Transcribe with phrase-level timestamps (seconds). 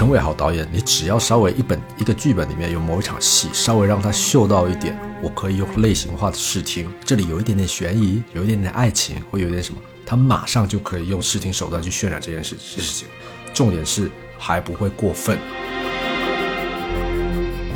[0.00, 13.08] 陈伟豪导演，你只要稍微一本一个剧本里面有某一场戏，稍微让他嗅到一点，我可以用类型化的视听，这里有一点点悬疑，有一点点爱情，会有点什么，他马上就可以用视听手段去渲染这件事事情。
[13.52, 15.36] 重点是还不会过分。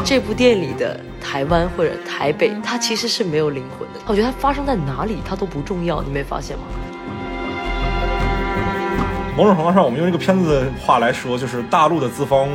[0.02, 4.00] 这部电影里的台湾或者台北，它其实是没有灵魂的。
[4.06, 6.64] 我觉得它发生在哪里，它都不重要，你没发现吗？
[9.36, 12.48] 某种程度上，我们用这个片子的话来说，就是大陆的资方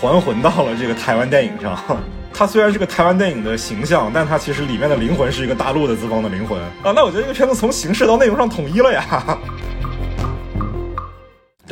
[0.00, 1.78] 还魂到了这个台湾电影上。
[2.32, 6.90] 它虽然是个台湾电影的形象，但它其实里面的灵魂是一个大陆的资方的灵魂啊。
[6.94, 9.38] 那我觉得这个片子从形式到内容上统一了呀。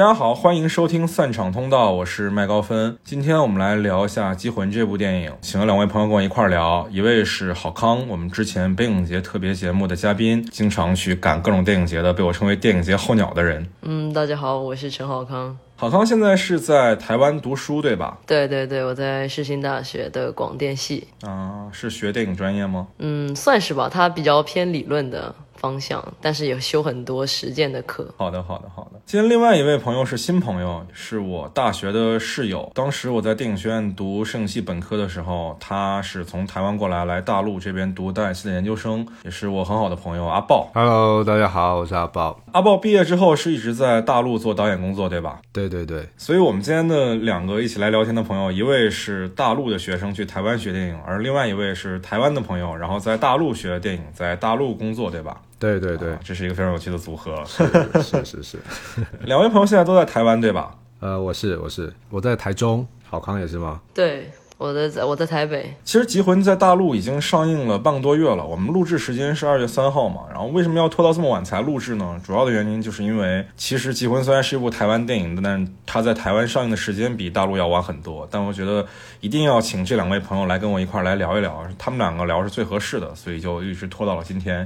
[0.00, 2.96] 大家好，欢迎收听散场通道，我是麦高芬。
[3.04, 13.68] 今天我们来聊一下《机魂》这部电影，请了两位朋友跟我一块聊，一位是郝康，我们之前北影节特别节目的嘉宾，经常去赶各种电影节的，被我称为电影节候鸟的人。
[13.82, 15.58] 嗯，大家好，我是陈郝康。
[15.76, 18.16] 郝康现在是在台湾读书，对吧？
[18.26, 21.08] 对对对，我在世新大学的广电系。
[21.20, 22.88] 啊，是学电影专业吗？
[23.00, 25.34] 嗯，算是吧，它比较偏理论的。
[25.60, 28.12] 方向，但是也修很多实践的课。
[28.16, 29.00] 好的，好的，好的。
[29.04, 32.72] 今天另外一位朋友是新朋友，是我大学的室友。
[32.74, 40.70] 当时我在电影学院读摄影系本科的时候，他是从台湾过来，来大陆这边读导演系的研究生，也是我很好的朋友阿豹。
[40.72, 42.40] Hello，大家好，我是阿豹。
[42.52, 45.40] 阿豹毕业之后是一直在大陆做导演工作，对吧？
[45.52, 46.08] 对对对。
[46.16, 55.42] 所以我们今天的两个一起来聊天的朋友，一位是大陆的学生去台湾学电影，而另外一位是台湾的朋友，然后在大陆学电影，在大陆工作，对吧？
[55.60, 57.44] 对对对，这是一个非常有趣的组合。
[57.44, 58.58] 是是是，
[59.26, 60.74] 两位朋友现在都在台湾，对吧？
[60.98, 63.80] 呃，我是我是我在台中，好康也是吗？
[63.94, 64.28] 对。
[64.60, 65.74] 我的在我在台北。
[65.86, 68.44] 其实《极魂》在大陆已经上映了半个多月了。
[68.44, 72.20] 我们录制时间是二月三号嘛，然后为什么要拖到这么晚才录制呢？
[72.22, 78.28] 主要的原因就是因为，其实《极魂》虽然是一部台湾电影，但它在台湾上映的时间比大陆要晚很多。
[78.30, 78.84] 但我觉得
[79.22, 84.58] 一定要请这两位朋友来跟我一块来聊一聊，他们两个聊是最合适的，所以就一直拖到了今天，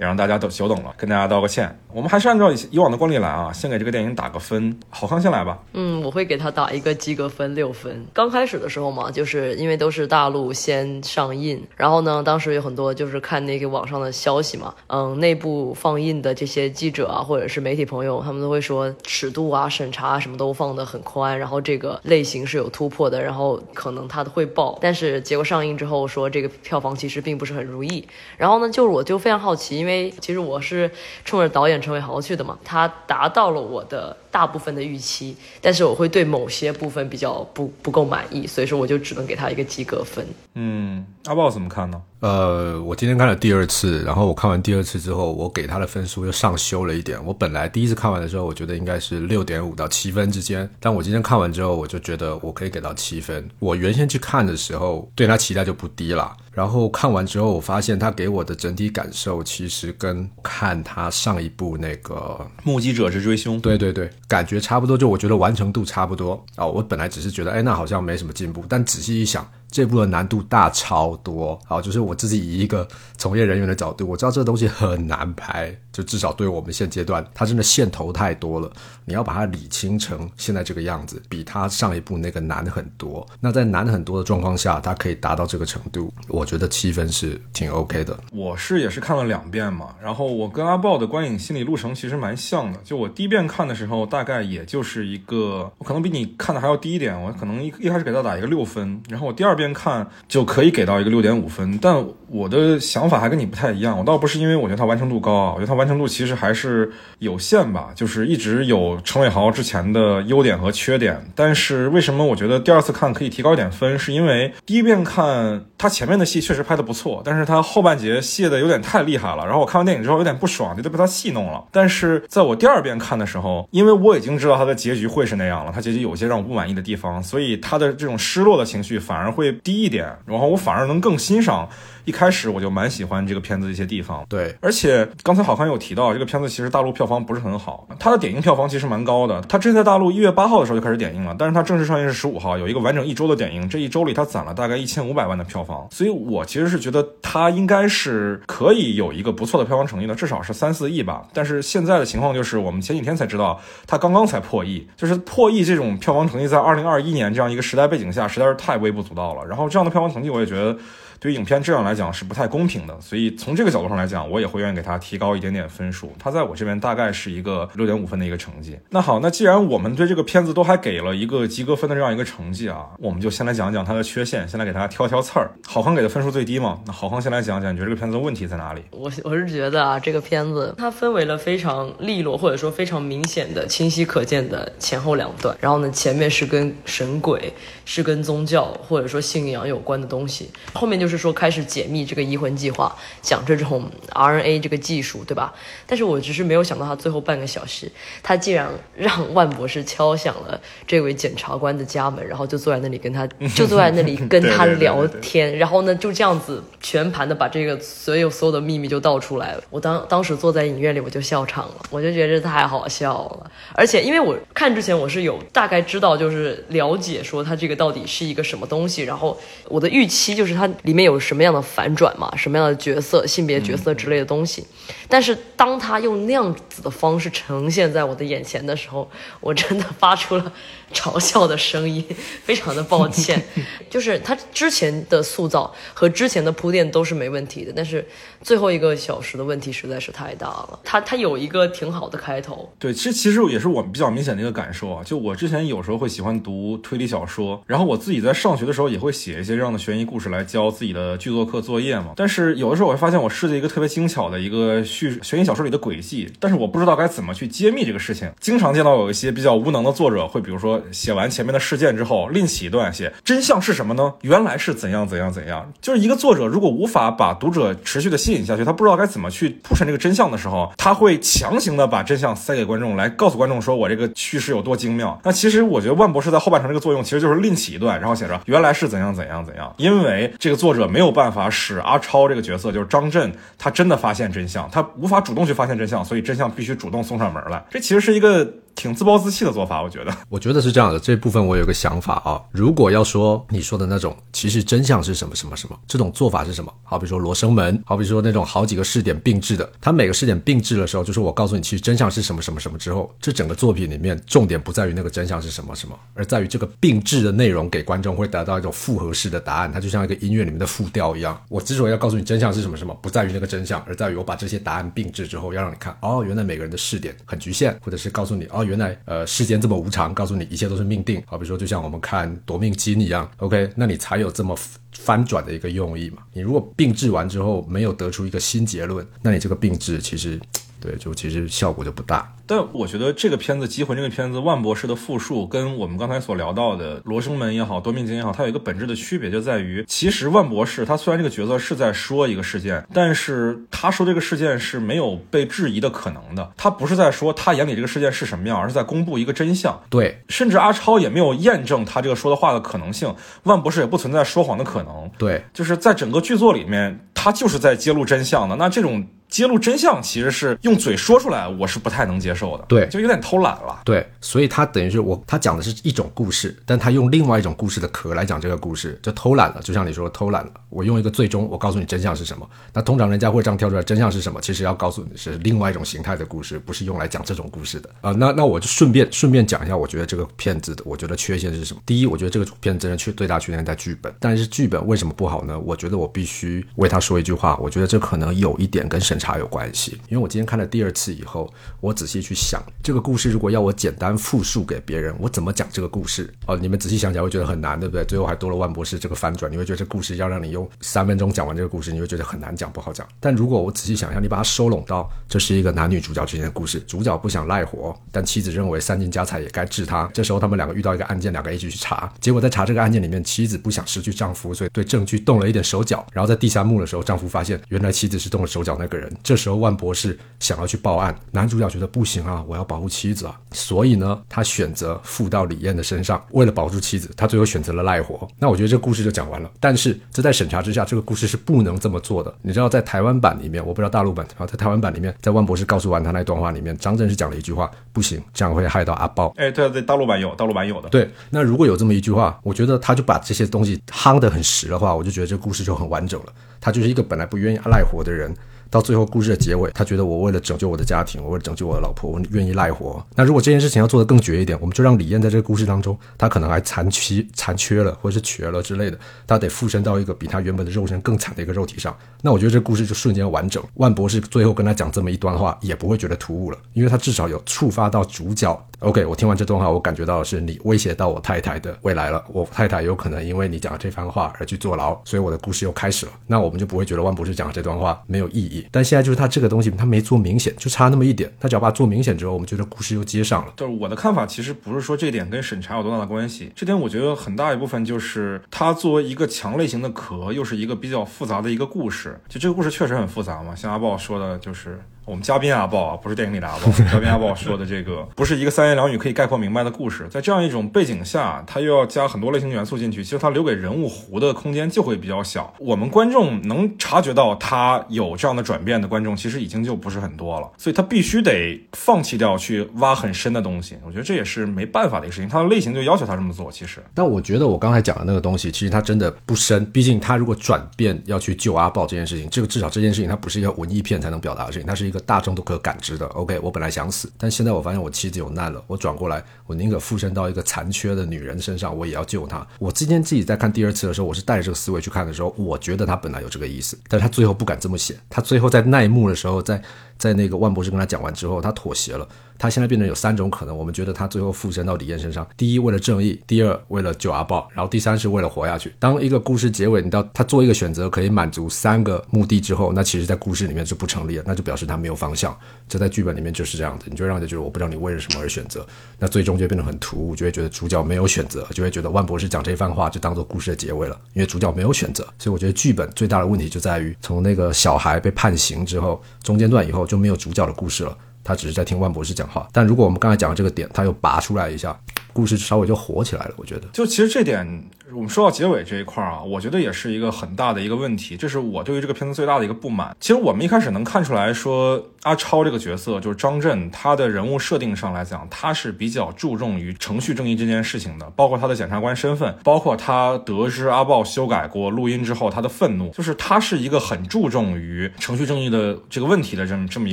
[0.00, 1.78] 也让大家都久等了，跟大家道个歉。
[1.92, 4.74] 我们还是按照以往的惯例来啊，先给这个电影打个分。
[4.88, 5.58] 好康先来吧。
[5.74, 8.06] 嗯，我会给他打一个及格分，六分。
[8.14, 9.41] 刚开始的时候嘛，就是。
[9.56, 24.78] 因为都是大陆先上映，然后呢，当时有很多就是看那个网上的消息嘛，嗯，内部放映的这些记者啊，或者是媒体朋友，他们都会说尺度啊、审查什么都放得很宽，然后这个类型是有突破的，然后可能它会爆。
[24.80, 28.06] 但是结果上映之后说这个票房其实并不是很如意。
[28.36, 30.90] 然后呢，就是我就非常好奇，因为其实我是
[31.24, 34.16] 冲着导演陈伟豪去的嘛，他达到了我的。
[34.32, 40.26] 大部分的预期，但是我会对某些部分比较不不够满意，所以说我就只能给他一个及格分。
[40.54, 42.00] 嗯，阿豹怎么看呢？
[42.20, 47.22] 呃，我今天看了第二次，然后我看完第二次之后，我给他的分数又上修了一点。
[47.24, 53.48] 我本来第一次看完的时候，我觉得应该是六点五到七分之间，但我今天看完之后，我就觉得我可以给到七分。
[53.58, 56.36] 我原先去看的时候，对他期待就不低了。
[56.52, 62.14] 然后看完之后，我发现他给我的整体感受其实跟看他上一部那个
[62.62, 64.96] 《目击者之追凶》对对对，感觉差不多。
[64.96, 66.66] 就我觉得完成度差不多啊。
[66.66, 69.50] 我本来只是觉得，哎，那好像没什么进步，但仔细一想。
[69.72, 78.70] 这部的难度大超多，好，就是我自己以一个从业人员的角度，我知道这个东西很难拍，就至少对我们现阶段，它真的线头太多了，
[79.06, 83.26] 你要把它理清成现在这个样子，比它上一部那个难很多。
[83.40, 88.14] 那在难很多的状况下，它可以达到这个程度，我觉得七分是挺 OK 的。
[88.30, 99.61] 我是也是看了两遍嘛，然后我跟阿豹的观影心理路程其实蛮像的，就我第一遍看的时候，大概也就是一个，我可能比你看的还要低一点，我可能一一开始给他打一个六分，然后我第二遍。
[99.62, 103.96] 边看就可以给到一个六点五分，但我的想法还跟你不太一样。
[103.96, 111.24] 我倒不是因为我觉得它完成度高啊，我觉得它完成度其实还是有限吧，就是一直有陈伟豪之前的优点和缺点。
[111.36, 113.98] 但是为什么我觉得第二次看可以提高一点分？
[113.98, 119.44] 是因为第一遍看他前面的戏确实拍的不错，但是他后半截卸的有点太厉害了。
[119.44, 121.62] 然后我看完电影之后有点不爽，觉得被他戏弄了。
[121.70, 129.51] 但是在我第二遍看的时候，因为我已经知道他的结局会是那样了，他结局有些让我不满意的地方，所以他的这种失落的情绪反而会。
[129.52, 131.68] 低一点，然后我反而能更欣赏。
[132.04, 151.22] 一开始我就蛮喜欢这个片子的一些地方，对，而且刚才好看有提到这个片子其实大陆票房不是很好，它的点映票房其实蛮高的，它之前在大陆一月八号的时候就开始点映了，但是它正式上映是十五号，有一个完整一周的点映，这一周里它攒了大概一千五百万的票房，所以我其实是觉得它应该是可以有一个不错的票房成绩的，至少是三四亿吧。
[151.32, 159.46] 但是现在的情况就是我们前几天才知道它刚刚才破亿，就是破亿这种票房成绩在二零二一年这样一个时代背景下实在是太微不足道了。
[159.46, 160.76] 然后这样的票房成绩我也觉得。
[161.22, 163.00] 对于影片质量来讲是不太公平的。
[163.00, 166.12] 所以从这个角度上来讲，我也会愿意给他提高一点点分数。
[166.18, 168.76] 他在我这边大概是一个六点五分的一个成绩。
[168.90, 175.48] 那好，那既然我们对这个片子都还给了一个及格分的这样一个成绩啊，我们就先来讲讲它的缺陷，先来给大家挑挑刺儿。
[175.64, 176.80] 郝康给的分数最低嘛？
[176.84, 178.82] 那郝康先来讲讲，你觉得这个片子的问题在哪里？
[178.90, 185.56] 我我是觉得啊，这个片子它分为了非常利落或者说非常明显的、清晰可见的前后两段。
[185.60, 187.52] 然后呢，前面是跟神鬼、
[187.84, 195.52] 是跟宗教或者说信仰有关的东西，后面就是说开始解密这个移魂计划，讲这种 RNA 这个技术，对吧？
[195.86, 197.90] 但是我只是没有想到他最后半个小时，
[198.22, 209.62] 他竟然让万博士敲响了这位检察官的家门，然后就坐在那里跟他， 就坐在那里跟他聊天，然后呢就这样子全盘的把这个所有所有的秘密就倒出来了。
[209.70, 213.50] 我当当时坐在影院里我就笑场了，我就觉得这太好笑了。
[213.74, 219.38] 而且因为我看之前我是有大概知道，就是了解说他这个到底是一个什么东西，然后
[219.68, 224.66] 我的预期就是它里面有什么样的反转嘛，什么样的角色、性别角色之类的东西。
[225.08, 229.08] 但是当他用那样子的方式呈现在我的眼前的时候，
[229.40, 230.52] 我真的发出了
[230.92, 232.04] 嘲笑的声音，
[232.42, 233.42] 非常的抱歉。
[233.88, 238.06] 就是他之前的塑造和之前的铺垫都是没问题的，但是
[238.40, 240.80] 最后一个小时的问题实在是太大了。
[240.82, 245.04] 他他有一个挺好的开头，对，其实其实也是我比较明显的一个感受啊。
[245.04, 252.12] 就我之前有时候会喜欢读推理小说，然后我自己在上学的时候也会写一些这样的悬疑故事来教自己的剧作课作业嘛。
[252.16, 258.30] 但是有的时候我会发现我设计一个特别精巧的一个叙悬疑小说里的轨迹，但是我不知道该怎么去揭秘这个事情。
[258.40, 264.12] 经常见到有一些比较无能的作者会，比如说写完前面的事件之后，另起一段写真相是什么呢？
[264.22, 265.72] 原来是怎样怎样怎样。
[265.80, 275.18] 就是一个作者如果无法把读者持续的吸引下去，他不知道该怎么去铺陈这个真相的时候，他会强行的把真相塞给观众，来告诉观众说我这个叙事有多精妙。
[275.24, 279.72] 那其实我觉得万博士在后半程这个作用，其实就是另起一段，然后写着原来是怎样怎样怎样。
[279.76, 287.64] 因为这个作者没有办法使阿超这个角色，就是张震，他真的发现真相，他无法主动去发现真相，所以真相必须主动送上门来。
[287.70, 288.52] 这其实是一个。
[288.74, 290.14] 挺自暴自弃的做法，我觉得。
[290.28, 292.40] 我觉得是这样的，这部分我有个想法啊。
[292.50, 296.72] 如果要说你说的那种，其实真相是什么什么什么，这种做法是什么？
[296.82, 311.40] 好比说罗生门，好比说那种好几个试点并置的，它每个试点并置的时候，就是我告诉你，其实真相是什么什么什么之后，这整个作品里面重点不在于那个真相是什么什么，而在于这个并置的内容给观众会得到一种复合式的答案，它就像一个音乐里面的复调一样。
[311.48, 319.42] 我之所以要告诉你真相是什么什么，不在于那个真相，而在于我把这些答案并置之后，要让你看，哦，原来每个人的试点很局限，或者是告诉你，哦，原来呃世。
[319.42, 321.20] 间这么无常，告诉你一切都是命定。
[321.26, 324.56] 好比说，就像我们看夺命金一样，OK，那你才有这么
[324.92, 326.18] 翻转的一个用意嘛。
[326.32, 330.40] 你如果病治完之后没有得出一个新结论，那你这个病治其实。
[330.82, 332.34] 对，就其实效果就不大。
[332.44, 346.52] 但我觉得这个片子《机魂》这个片子，万博士的复述跟我们刚才所聊到的《罗生门》也好，《夺命金》也好，它有一个本质的区别，就在于其实万博士他虽然这个角色是在说一个事件，但是他说这个事件是没有被质疑的可能的。
[346.56, 349.80] 他不是在说他眼里这个事件是什么样，而是在公布一个真相。
[349.88, 353.14] 对，甚至阿超也没有验证他这个说的话的可能性。
[353.44, 355.08] 万博士也不存在说谎的可能。
[355.16, 358.56] 对，就是在整个剧作里面，他就是在揭露真相的。
[358.56, 359.06] 那这种。
[359.32, 362.64] 揭露真相其实是用嘴说出来，我是不太能接受的。
[362.68, 363.80] 对，就有点偷懒了。
[363.82, 369.62] 对，所以他等于是我，他讲的是一种故事，但他用另外一种故事的壳来讲这个故事，就偷懒了。
[369.62, 372.46] 就像你说偷懒了，我用一个最终，我告诉你真相是什么。
[372.74, 374.38] 那通常人家会这样跳出来，真相是什么？
[374.38, 377.88] 其实要告诉你是另外一种形态的故事，不是用来讲这种故事的。
[378.02, 378.12] 啊。
[378.12, 381.80] 那那我就顺便顺便讲一下，我觉得这个片子的，我觉得缺陷是什么？
[381.86, 385.12] 第一，我觉得这个片子真的缺最大缺陷在剧本，但是剧本为什么？
[385.12, 385.58] 不好呢？
[385.60, 389.92] 我觉得我必须为他说一句话，我觉得这可能有一点跟审查有关系。
[390.08, 391.48] 因为我今天看了第二次以后，
[391.80, 396.28] 我仔细去想这个故事，如果要我简单复述给别人，我怎么讲这个故事？
[396.46, 398.04] 哦，你们仔细想起来会觉得很难，对不对？
[398.04, 403.06] 最后还多了万博士这个翻转，你会觉得这故事要让你用三分钟讲完这个故事，你会觉得很难讲，不好讲。
[403.20, 410.10] 但如果我仔细想象，你把它收拢到这是一个男女主角之间的故事，主角不想赖活，但妻子认为三尽家财也该治他。
[410.12, 416.04] 这时候他们两个遇到一个案件，两个一起去查，结果在查这个案件里面，妻子不想失去丈夫，所以对证据动了一点手脚。
[416.12, 419.11] 然后在第三幕的时候，丈夫发现原来妻子是动了手脚那个人。
[419.22, 420.18] 这时候万博士。
[420.42, 428.26] 想要去报案，男主角觉得不行啊，我要保护妻子啊，所以呢，他选择附到李艳的身上，为了保住妻子，他最后选择了赖活。
[428.40, 429.48] 那我觉得这个故事就讲完了。
[429.60, 432.34] 但是这在审查之下，这个故事是不能这么做的。
[432.42, 439.32] 你知道，在台湾版里面，我不知道大陆版啊，在台湾版里面，在万博士告诉完他那段话里面，张震是讲了一句话，不行，这样会害到阿豹。
[439.36, 440.88] 哎，对对，大陆版有，大陆版有的。
[440.88, 446.32] 对，那如果有这么一句话，我觉得他就把这些东西夯得很实的话，我就觉得这个故事就很完整了。
[446.60, 448.34] 他就是一个本来不愿意赖活的人。
[448.72, 453.04] 到最后故事的结尾，他觉得我为了拯救我的家庭，我为了拯救我的老婆，我愿意赖活。
[453.14, 461.94] 那如果这件事情要做得更绝一点，我们就让李艳在这个故事当中，她可能还残缺、残缺了，或者是瘸了之类的，她得附身到一个比她原本的肉身更惨的一个肉体上。
[462.22, 463.62] 那我觉得这故事就瞬间完整。
[463.74, 468.58] 万博士最后跟他讲这么一段话，也不会觉得突兀了，因为他至少有触发到主角。
[468.78, 472.24] OK，我听完这段话，我感觉到的是你威胁到我太太的未来了。
[472.32, 476.12] 我太太有可能因为你讲这番话而去坐牢，所以我的故事又开始了。
[476.26, 478.61] 那我们就不会觉得万博士讲的这段话没有意义。
[478.70, 481.32] 但现在就是它这个东西它没做明显，就差那么一点。
[481.40, 483.52] 它只要把它做明显之后，我们觉得故事又接上了。
[483.56, 486.52] 就是我的看法，其实不是说这点跟审查有多大的关系。
[486.54, 492.18] 这点我觉得很大一部分就是它作为一个强类型的壳，又是一个比较复杂的一个故事。
[492.28, 494.80] 就这个故事确实很复杂嘛，像阿豹说的，就是。
[495.04, 496.70] 我们嘉宾阿豹啊，不是电影里的阿豹。
[496.90, 500.06] 嘉宾阿豹说的这个，不是一个三言两语可以概括明白的故事。
[500.08, 505.52] 在这样一种背景下，他又要加很多类型元素进去，其实他留给人物弧的空间就会比较小。
[505.58, 510.48] 我们观众能察觉到他有这样的转变的观众，其实已经就不是很多了。
[510.56, 513.76] 所以他必须得放弃掉去挖很深的东西。
[513.84, 515.28] 我觉得这也是没办法的一个事情。
[515.28, 516.50] 他的类型就要求他这么做。
[516.52, 519.64] 其实，但我觉得我刚才讲的那个东西，其实他真的不深。
[519.72, 525.72] 毕竟他如果转变要去救阿豹这件事情，这个至少这件事情它不是一个文艺片才能表达的事情，它是一个大众都可感。
[525.82, 532.46] 知的，OK，我本来想死，但现在我发现我妻子有难了，我转过来，我宁可附身到一个残缺的女人身上，我也要救她。
[532.60, 539.60] 我今天自己在看第二次的时候，我是带着这个思维去看的时候，我觉得他本来有这个意思，但是他最后不敢这么写，他最后在那一幕的时候，在
[540.02, 542.04] 在那个万博士跟他讲完之后，他妥协了。
[542.36, 548.74] 他现在变成有三种可能，我们觉得他最后附身到李艳身上：第一，为了正义；第二，为了救阿豹；然后第三是为了活下去。
[548.80, 555.38] 当一个故事结尾，你到他做一个选择可以满足三个目的之后，那其实，在故事里面是不成立的，那就表示他没有方向。
[555.68, 558.66] 这在剧本里面就是这样子，你就让人觉得我不知道你为了什么而选择，
[558.98, 565.04] 那最终就变得很突兀，就会觉得主角没有选择，就会觉得万博士讲这番话就当做故事的结尾了，因为主角没有选择。
[565.16, 570.96] 所以我觉得剧本最大的问题就在于，从那个小孩被判刑之后，中间段以后就没有主角的故事了。
[571.22, 574.74] 他只是在听万博士讲话，但如果我们刚才讲的这个点，他又拔出来一下，
[575.12, 576.34] 故事稍微就火起来了。
[576.38, 577.46] 我觉得，就其实这点。
[577.94, 582.96] 我们说到结尾这一块儿啊，我觉得也是一个很大的一个问题，这是我对于这个片子最大的一个不满。
[582.98, 599.92] 其实我们一开始能看出来说，阿超这个角色就是张震，他的人物设定上来讲，他是比较注重于程序正义这件事情的，包括他的检察官身份，包括他得知阿豹修改过录音之后他的愤怒，就是他是一个很注重于程序正义的这个问题的这么这么一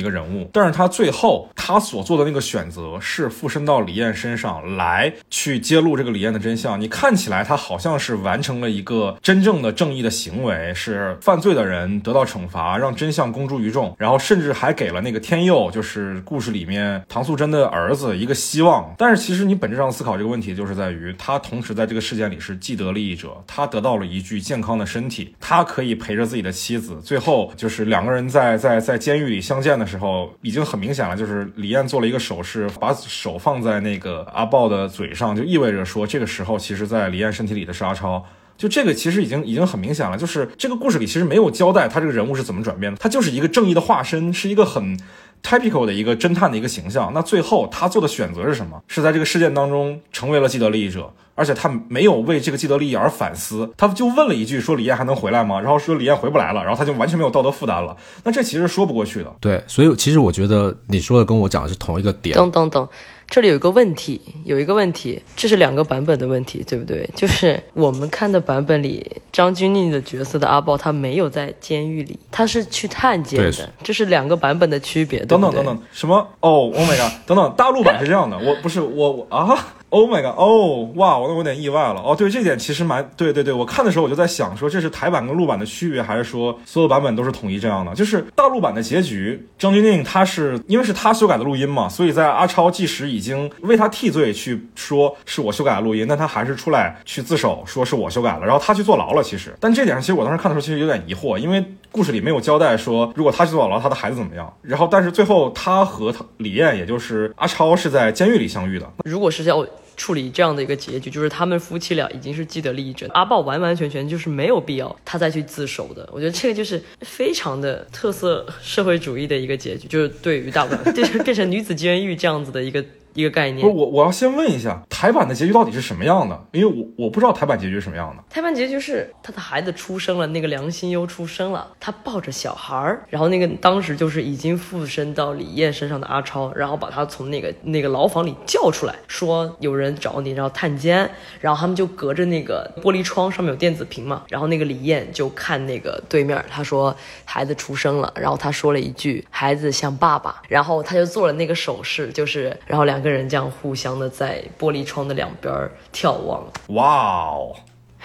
[0.00, 0.48] 个人物。
[0.52, 7.89] 但是他最后他所做的那个选择是附身到李艳身上来去揭露这个李艳的真相，你看起来他好像。
[7.90, 18.94] 像是完成了一个真正的正义的行为，是犯罪的人得到惩罚，让真相公诸于众，然后甚至还给了那个天佑，就是故事里面唐素贞的儿子一个希望。
[18.96, 27.00] 但是其实你本质上思考这个问题，就是在于他同时在这个事件里是既得利益者，他得到了一具健康的身体，他可以陪着自己的妻子。
[27.02, 37.79] 最后就是两个人在在在监狱里相见的时候，已经很明显了，就是李艳做了一个手势，把手放在那个阿豹的嘴上，就意味着说这个时候其实，在李艳身体里的。
[37.80, 38.22] 是阿超，
[38.58, 44.98] 就这个其实已经已经很明显了，就是这个故事里其实没有交代他这个人物是怎么转变的，他就是一个正义的化身，是一个很
[45.42, 47.10] typical 的一个侦探的一个形象。
[47.14, 48.82] 那最后他做的选择是什么？
[48.86, 55.58] 是在这个事件当中成为了既得利益者，而且他没有为这个既得利益而反思，他就问了一句说李艳还能回来吗？
[55.58, 57.96] 然后说李艳回不来了，然后他就完全没有道德负担了。
[58.24, 59.34] 那这其实说不过去的。
[59.40, 62.36] 对，所以其实我觉得你说的跟我讲的是同一个点。
[62.36, 62.86] 等等等。
[63.30, 67.08] 这里有一个问题，有一个问题，这是两个版本的问题，对不对？
[67.14, 75.24] 就是我们看的版本里，张钧甯的角色的阿豹，他没有在监狱里，他是去探监的，这是两个版本的区别。
[75.26, 76.16] 等等等等，什么？
[76.40, 77.12] 哦，Oh my god！
[77.24, 79.74] 等等，大陆版是这样的，我不是我我啊。
[79.90, 80.38] Oh my god！
[80.38, 82.00] 哦，哇，我都有点意外了。
[82.00, 83.52] 哦，对，这点其实蛮对对对。
[83.52, 87.92] 我看的时候我就在想，说这是台版跟陆版的区别，还是说所有版本都是统一这样的？
[87.92, 99.22] 就是大陆版的结局，张钧甯他是因为是他修改的录音嘛，所以在阿超即使已经为他替罪，去说是我修改的录音，但他还是出来去自首，说是我修改了，然后他去坐牢了。
[99.24, 104.52] 其实，但这点上，其实我当时看的时候其实有点疑惑，因为故事里没有交代说如果他去坐牢，他的孩子怎么样。
[104.62, 108.90] 然后，但是最后他和他李艳，也就是阿超是在监狱里相遇的。
[109.04, 109.66] 如果是要。
[109.96, 116.08] 处理这样的一个结局，就是他们夫妻俩已经是既得利益者，阿豹完完全全就是没有必要他再去自首的。
[116.10, 122.82] 我觉得这个就是非常的特色社会主义的一个结局，就是对于大部分就是 变成女子监狱这样子的一个
[123.14, 123.74] 一个概念不是。
[123.74, 126.44] 我，我要先问一下，台版的结局到底是什么样的？
[126.52, 128.22] 因为我我不知道台版结局是什么样的。
[128.28, 156.46] 台版结局是他的孩子出生了，那个梁心优出生了，他抱着小孩儿，然后那个当时就是已经附身到李艳身上的阿超，然后把他从那个那个牢房里叫出来，说有人找你，然后探监，然后他们就隔着那个玻璃窗，上面有电子屏嘛，然后那个李艳就看那个对面，他说孩子出生了，然后他说了一句孩子像爸爸，然后他就做了那个手势，就是然后两个人这样互相的在玻璃窗的两边儿眺望。
[156.68, 157.56] 哇哦，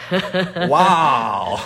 [0.70, 1.60] 哇哦，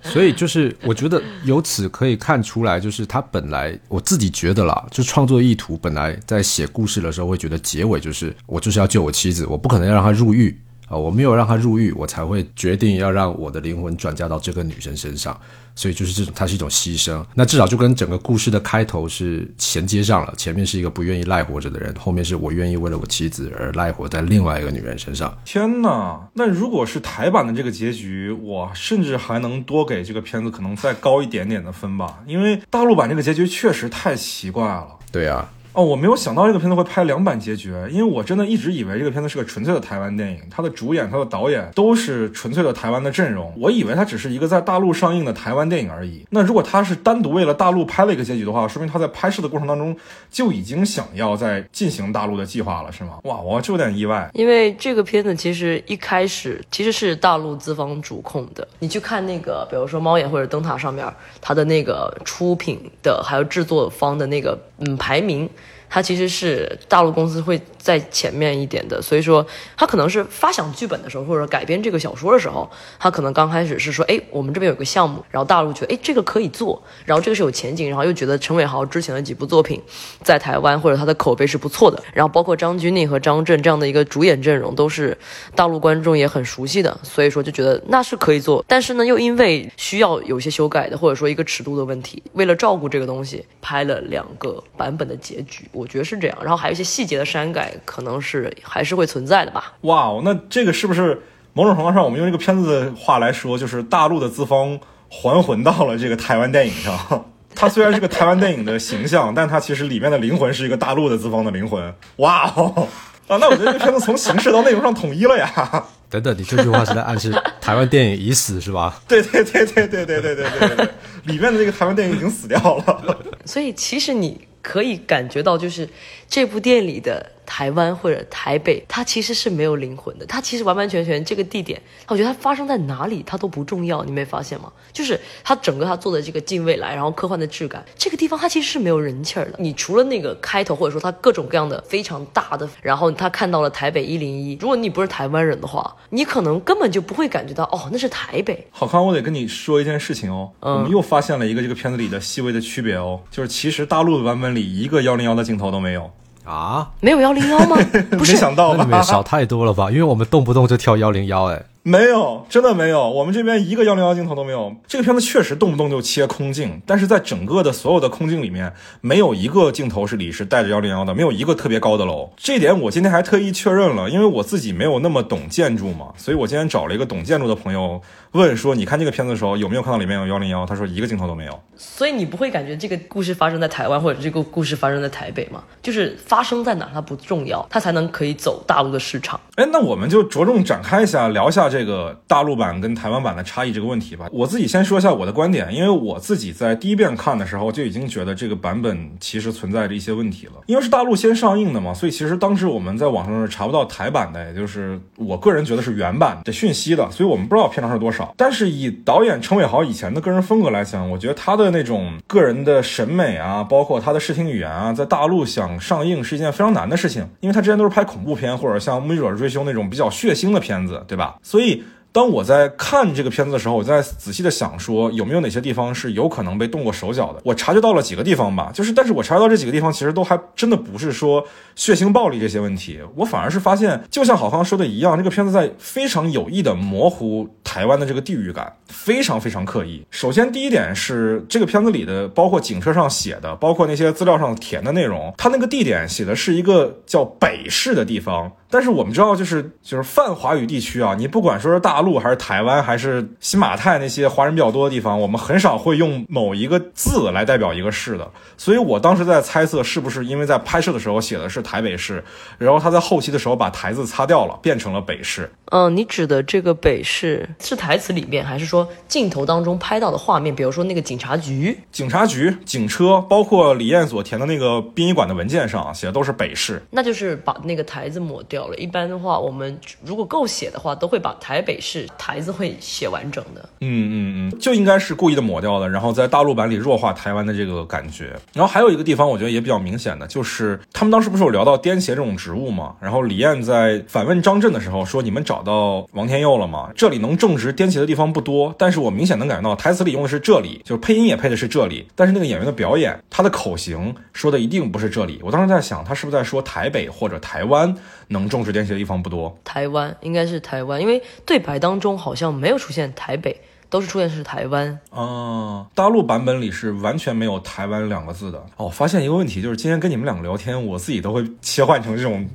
[0.00, 15.38] 所以就是我觉得由此可以看出来，就是他本来我自己觉得啦，就创作意图本来在写故事的时候会觉得结尾就是我就是要救我妻子，我不可能要让她入狱啊，我没有让她入狱，我才会决定要让我的灵魂转嫁到这个女生身上。
[15.78, 17.22] 所以就是这种，它是一种牺牲。
[17.34, 20.32] 那至少就跟整个故事的开头是衔接上了。
[20.34, 25.36] 前面是一个不愿意赖活着的人，后面是我愿意为了我妻子而赖活在另外一个女人身上。
[25.44, 26.18] 天哪！
[26.32, 34.88] 那如果是台版的这个结局，我甚至还能多给这个片子可能再高一点点的分吧，因为大陆版这个结局确实太奇怪了。
[35.12, 46.24] 对啊，哦，我没有想到这个片子会拍两版结局，因为我真的一直以为这个片子是个纯粹的台湾电影，它的主演、它的导演都是纯粹的台湾的阵容，我以为它只是一个在大陆上映的台湾电影而已。
[46.30, 49.94] 那如果它是单独为了大陆拍了一个结局的话，说明他在拍摄的过程当中
[50.30, 53.18] 就已经想要在进行大陆的计划了，是吗？
[53.24, 54.30] 哇，我就有点意外。
[54.32, 61.06] 因为这个片子其实一开始其实是大陆资方主控的，你去看那个，比如说猫眼或者灯塔上面，
[61.42, 65.46] 它的那个出品的还有制作方的那个嗯排名。
[65.88, 79.80] 它其实是大陆公司会在前面一点的，所以说他可能是发想剧本的时候，或者改编这个小说的时候，他可能刚开始是说，哎，我们这边有个项目，然后大陆觉得，哎，这个可以做，然后这个是有前景，然后又觉得陈伟豪之前的几部作品
[80.20, 85.16] 在台湾或者他的口碑是不错的，然后包括张钧甯和张震这样的一个主演阵容都是
[85.54, 95.68] 大陆观众也很熟悉的，所以说就觉得那是可以做，但是呢，又因为需要有些修改的，或者说一个尺度的问题，为了照顾这个东西，拍了两个版本的结局。
[95.72, 99.74] 我觉得是这样，然后还有一些细节的删改，可能是还是会存在的吧。
[99.82, 101.20] 哇哦，那这个是不是
[101.52, 104.78] 某种程度上，我们用这个片子的话来说，就是大陆的资方
[105.08, 107.26] 还魂到了这个台湾电影上？
[107.54, 111.94] 它虽然是个台湾电影的形象，但它其实里面的灵魂是一个大陆的资方的灵魂。
[112.16, 112.86] 哇哦，
[113.28, 115.84] 啊，那我觉得这个片子从形式到内容上统一了呀。
[116.10, 119.00] 等等，你这句话是在暗示台湾电影已死是吧？
[119.08, 120.88] 对对对对对对对对对对，
[121.24, 123.18] 里面的这个台湾电影已经死掉了。
[123.44, 125.88] 所以其实你可以感觉到，就是
[126.28, 130.26] 这部电影里的台湾或者台北，它其实是没有灵魂的。
[130.26, 134.04] 它其实完完全全这个地点，我觉得它发生在哪里它都不重要。
[134.04, 134.70] 你没发现吗？
[134.92, 139.54] 就是它整个它做的这个近未来，然后科幻的质感，这个地方它其实是没有人气儿的。
[139.58, 148.66] 你除了那个开头，或者说它各种各样的非常大的，然后他看到了台北一零一，如果你不是台湾人的话，你可能根本就不会感觉到哦，那是台北。
[148.70, 156.10] 好康，我得跟你说一件事情哦，我们又发现了一个这个片子里的细微的区别哦，就是其实大陆的版本里一个幺零幺的镜头都没有。
[156.46, 157.76] 啊，没有幺零幺吗？
[158.12, 159.02] 不没是，想到吧？
[159.02, 159.90] 少太多了吧？
[159.90, 164.74] 因为我们动不动就跳幺零幺，哎，没有，真的没有，我们这边一个幺零幺镜头都没有。
[164.88, 172.28] 这个片子确实动不动就切空镜，但是在整个的所有的空镜里面，没有一个镜头是里是带着幺零幺的，没有一个特别高的楼。
[172.36, 180.66] 这点我今天还特意确认了，因为我自己没有那么懂建筑嘛，所以我今天找了一个懂建筑的朋友问说，你看这个片子的时候有没有看到里面有幺零幺？
[180.66, 181.56] 他说一个镜头都没有。
[181.76, 185.62] 所以你不会感觉这个故事发生在台湾，或者这个故事发生在台北吗？
[185.80, 189.40] 就是发生在哪它不重要，它才能可以走大陆的市场。
[189.54, 194.26] 哎，那我们就着重展开一下，聊一下这这个大陆版跟台湾版的差异这个问题吧。
[194.32, 200.52] 我自己先说一下我的观点，因为我自己在第一遍看的时候就已经觉得这个版本其实存在着一些问题了。
[200.64, 208.32] 因为是大陆先上映的嘛，所以其实当时我们在网上是查不到台版的，也就是我个人觉得是原版的讯息的，所以我们不知道片长是多少。
[208.38, 221.36] 但是以导演陈伟豪以前的个人风格来讲，我觉得他的那种个人的审美啊，包括他的视听语言啊，在大陆想上映是一件非常难的事情，因为他之前都是拍恐怖片或者像《目击者追凶》那种比较血腥的片子，对吧？
[221.42, 221.65] 所以。
[221.66, 227.42] 以当我在看这个片子的时候，我在仔细的想说有没有哪些地方是有可能被动过手脚的。
[227.44, 240.02] 我察觉到了几个地方吧，就是，但是我察觉到这几个地方其实都还真的不是说血腥暴力这些问题，我反而是发现，就像郝康说的一样，这个片子在非常有意的模糊台湾的这个地域感，非常非常刻意。
[240.10, 248.50] 首先第一点是这个片子里的，包括警车上写的，包括那些资料上填的内容，它那个地点写的是一个叫北市的地方。
[248.68, 258.30] 但是我们知道，就是就是泛华语地区啊，你不管说是大陆还是台湾还是新马泰那些华人比较多的地方，我们很少会用某一个字来代表一个市的。
[258.56, 262.22] 所以我当时在猜测，是不是因为在拍摄的时候写的是台北市，
[262.58, 265.50] 然后他在后期的时候把台字擦掉了，变成了北市。
[265.72, 270.54] 嗯，你指的这个北市是台词里面，还是说镜头当中拍到的画面？
[270.54, 276.80] 比如说那个警察局，警察局、警车，包括李艳所填的那个殡仪馆的文件上写的都是北市。
[276.90, 278.76] 那就是把那个台字抹掉了。
[278.76, 283.68] 一般的话，我们如果够写的话，都会把台北市台字会写完整的。
[283.80, 288.34] 嗯嗯嗯，就应该是故意的抹掉的，然后在大陆版里弱化台湾的这个感觉。
[288.52, 292.94] 然后还有一个地方，我觉得也比较明显的，就是他们当时不是有聊到颠茄这种植物嘛？
[293.00, 296.90] 然后李艳在反问张震的时候说：“你们找到王天佑了吗？
[296.96, 305.40] 这里能种植颠茄的地方不多，但是我明显能感觉到台词里用的是这里，就是配音也配的是这里，但是那个演员的表演，他的口型说的一定不是这里。
[305.42, 307.94] 我当时在想，他是不是在说台北或者台湾
[308.28, 309.56] 能种植颠茄的地方不多？
[309.64, 313.60] 台湾应该是台湾，因为对白当中好像没有出现台北。
[313.88, 318.64] 都是出现是台湾啊，大陆版本里是完全没有台湾两个字的。
[318.76, 322.48] 哦，发现一个问题，就是今天跟你们两个聊天，我自己都会切换成这种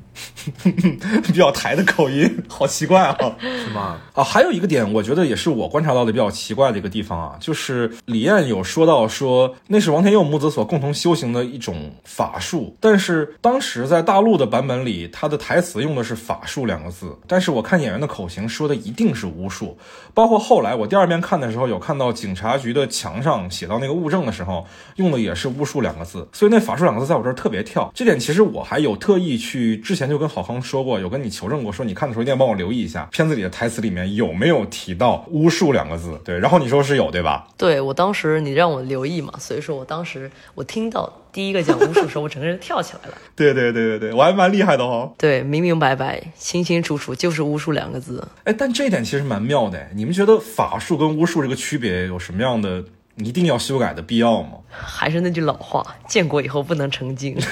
[1.23, 3.97] 比较台的口音，好奇怪啊，是吗？
[4.13, 19.77] 啊，还有一个点，我觉得也是我观察到的比较奇怪的一个地方啊，就是李艳有说到说那是王天佑母子所共同修行的一种法术，但是当时在大陆的版本里，他的台词用的是法术两个字，但是我看演员的口型说的一定是巫术，
[20.13, 21.20] 包括后来我第二遍。
[21.21, 27.91] 看的时候有看到警察局的墙上写到那个物证的时候，用的也是巫术两个字，所以那法术两个字在我这儿特别跳。
[27.93, 36.19] 这点其实我还有特意去之前就跟郝康说过，有跟你求证过，说你看的时候一定要帮我留意一下片子里的台词里面有没有提到巫术两个字。
[36.25, 37.47] 对，然后你说是有对吧？
[37.57, 43.17] 对我当时你让我留意嘛，所以说我当时我听到第一个讲巫术的时候，我整个人跳起来了。
[43.35, 45.11] 对对对对对，我还蛮厉害的哈。
[45.17, 48.27] 对，明明白白、清清楚楚就是巫术两个字。
[48.43, 49.87] 哎，但这一点其实蛮妙的。
[49.95, 52.83] 你们觉得法术跟巫术这个区别有什么样的
[53.17, 54.57] 一定要修改的必要吗？
[54.69, 57.37] 还是那句老话，建国以后不能成精。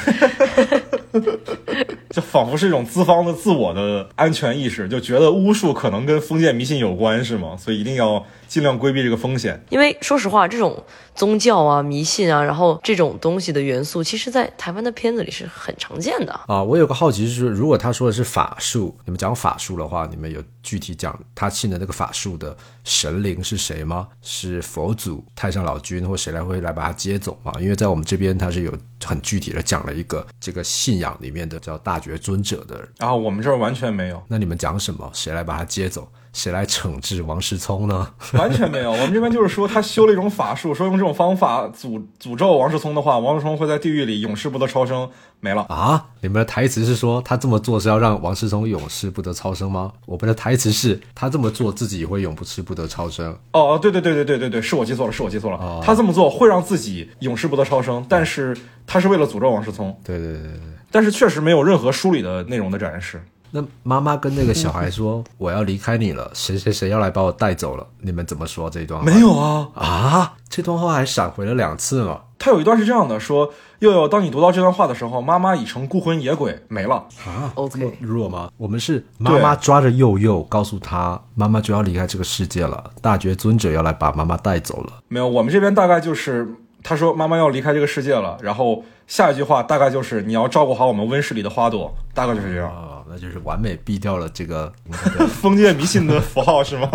[2.12, 7.56] 就仿佛是一种资方的自我的安全意识，就觉得巫术可能跟封建迷信有关，是吗？
[7.58, 9.64] 所以一定要尽量规避这个风险。
[9.70, 10.84] 因为说实话，这种
[11.16, 16.62] 宗教啊、迷信啊，然后这种东西的元素，其实，在台湾的片子里是很常见的啊。
[16.62, 24.08] 我有个好奇，就是如果他说的是法术，你们讲法术的话，你们有具体讲他信的那个法术的神灵是谁吗？
[24.22, 27.54] 是佛祖、太上老君或谁来会来把他接走吗？
[27.60, 28.74] 因为在我们这边，他是有
[29.06, 32.88] 很具体的讲了一个这个信仰里面的叫大觉尊者的。
[32.98, 34.22] 然后我们这儿完全没有。
[34.28, 35.10] 那你们讲什么？
[35.14, 36.10] 谁来把他接走？
[36.32, 38.08] 谁来惩治王世聪呢？
[38.34, 46.06] 完全没有，我们这边就是说他修了一种法术，说用这种方法诅诅咒王世聪的话，王世聪会在地狱里永世不得超生，没了啊！
[46.22, 49.92] 你们的台词是说他这么做是要让王世聪永世不得超生吗？
[50.06, 53.32] 我们的台词是他这么做自己会永不世不得超生。
[53.52, 55.82] 哦哦，对对对对对对对，是我记错了，是我记错了。
[55.84, 59.98] 他这么做会让自己永世不得超生，但是他是为了诅咒王世聪。
[60.04, 60.62] 对对对对对，
[60.92, 63.22] 但是确实没有任何书里的内容的展示。
[63.52, 69.04] 那妈妈跟那个 小孩说：“我要离开你了，谁谁谁要来把我带走了？”你们怎么说这一段？
[69.04, 70.34] 没有啊啊！
[70.50, 72.22] 这段话还闪回了两次嘛。
[72.38, 77.52] 他有一段是这样的：说佑佑，当你读到这段话的时候，妈妈已成孤魂野鬼，没了啊。
[77.56, 78.50] OK，弱吗？
[78.56, 84.94] 我们是妈妈抓着佑佑，告诉他妈妈就要离开这个世界了，大觉尊者要来把妈妈带走了。
[85.10, 86.48] 没有，我们这边大概就是
[86.82, 92.72] 他说妈妈要离开这个世界了，然后下一句话大概就是你要照顾好我们温室里的花朵，大概就是这样。
[93.10, 94.72] 那就是完美避掉了这个
[95.42, 96.90] 封建迷信的符号是吗？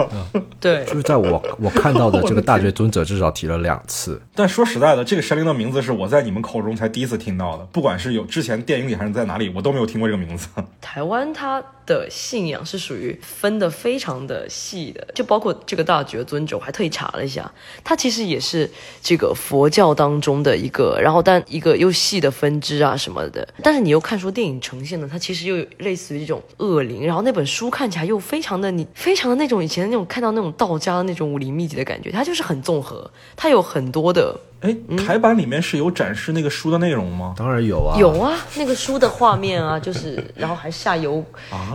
[0.61, 4.21] 对，就是在我我看到的这个 大觉尊者至少提了两次。
[4.35, 10.47] 但说实在的，这个神灵的名字是我在你们口中才第一次听到的，不管是有之前电影里还是在哪里，我都没有听过这个名字。
[10.81, 17.51] 台湾它的信仰是属于分的非常的细的，就包括这个大觉尊者，我还特意查了一下，
[17.83, 18.71] 它其实也是
[19.03, 23.47] 这个佛教当中的一个，然后但一个又细的分支啊什么的。
[23.63, 26.04] 但是你又看说电影呈现的，它其实又有类似。
[26.07, 34.39] 属于这种恶灵，然后那本书看起来又非常的你非常的那种以前那种看到那种道家的那种武林秘籍的感觉，它就是很综合，它有很多的。
[34.61, 37.35] 哎，台版里面是有展示那个书的内容吗？
[37.37, 41.75] 当然有啊，有啊，那个书的画面啊，就是然后还下油 啊，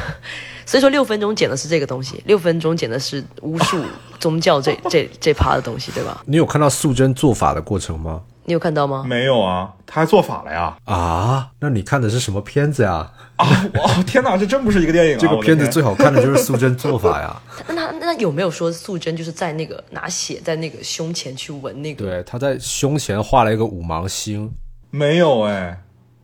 [0.64, 3.84] 所以说六分钟剪的是这个东西，六分钟剪的是巫术
[4.18, 6.22] 宗教这这这趴的东西，对吧？
[6.24, 8.22] 你有看到素贞做法的过程吗？
[8.44, 9.04] 你有看到吗？
[9.06, 10.76] 没有啊，他还做法了呀！
[10.84, 13.10] 啊，那你看的是什么片子呀？
[13.36, 15.18] 啊，哇，天哪，这真不是一个电影啊！
[15.20, 17.40] 这个片子 最好看的就是素贞做法呀。
[17.68, 22.04] 那那那有没有说素贞就是在那个拿血在那个胸前去纹那个？
[22.04, 24.52] 对，他在胸前画了一个五芒星。
[24.90, 25.80] 没有哎。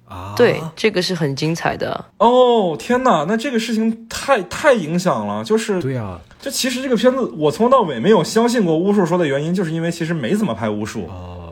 [0.07, 2.07] 啊，对，这个是很精彩的。
[2.17, 11.11] 哦，天哪，那这个事情太太影响了，就是对啊，就其实这个片子我从头到尾没有相信过巫术说的原因，就是因为其实没怎么拍巫术。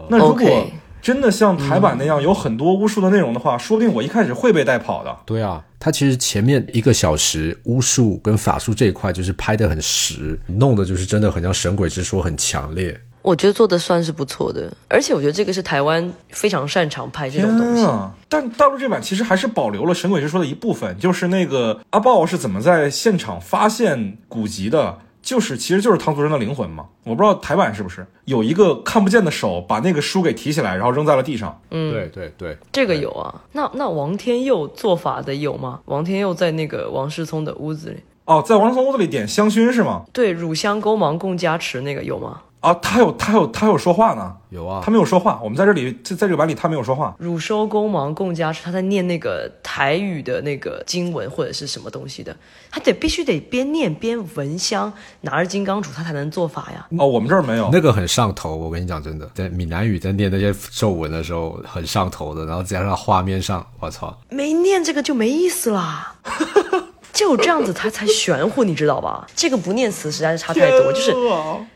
[0.08, 0.66] 那如果
[1.02, 5.16] 真的像台版那样有很多巫术的内容的话，说不定我一开始会被带跑的。
[5.24, 13.00] 对啊，它其实前面一个小时巫术跟法术这一块就是拍的很实，弄的就是真的很像神鬼之说，很强烈。
[13.22, 17.84] 我觉得做的算是不错的，而且我觉得这个是台湾非常擅长拍这种东西。
[17.84, 18.14] 啊！
[18.28, 26.86] 但大陆这版其实还是保留了《神鬼之说》的一部分，就是那个阿豹是怎么在现场发现古籍的，就是其实就是唐祖真的灵魂嘛。
[27.02, 31.60] 我不知道台版是不是有一个看不见的手把那个书给提起来，然后扔在了地上。
[31.72, 33.42] 嗯，对对对，这个有啊。
[33.52, 35.80] 那那王天佑做法的有吗？
[35.86, 40.04] 王天佑在那个王世聪的屋子里，哦，在王世聪屋子里点香薰是吗？
[40.12, 42.42] 对，乳香勾芒共加持那个有吗？
[42.66, 45.38] 啊，他有他有他有说话呢，有啊他，没有说话。
[45.40, 47.14] 我们在这里在在这个版里他没有说话。
[47.18, 52.36] 汝收公芒共家是，他在念那个台语的那个经文或者是什么东西的，
[52.68, 56.88] 他得必须得边念边闻香，拿着金刚杵他才能做法呀。
[56.98, 57.70] 哦，我们这儿没有。
[57.72, 58.56] 那个很上头。
[58.56, 66.16] 我跟你讲，真的，在闽南语在念那些咒文的时候很上头的，然后加上画面上，我操，没念这个就没意思啦。
[67.16, 69.26] 就这样子，他才玄乎，你知道吧？
[69.34, 71.14] 这个不念词实在是差太多，就是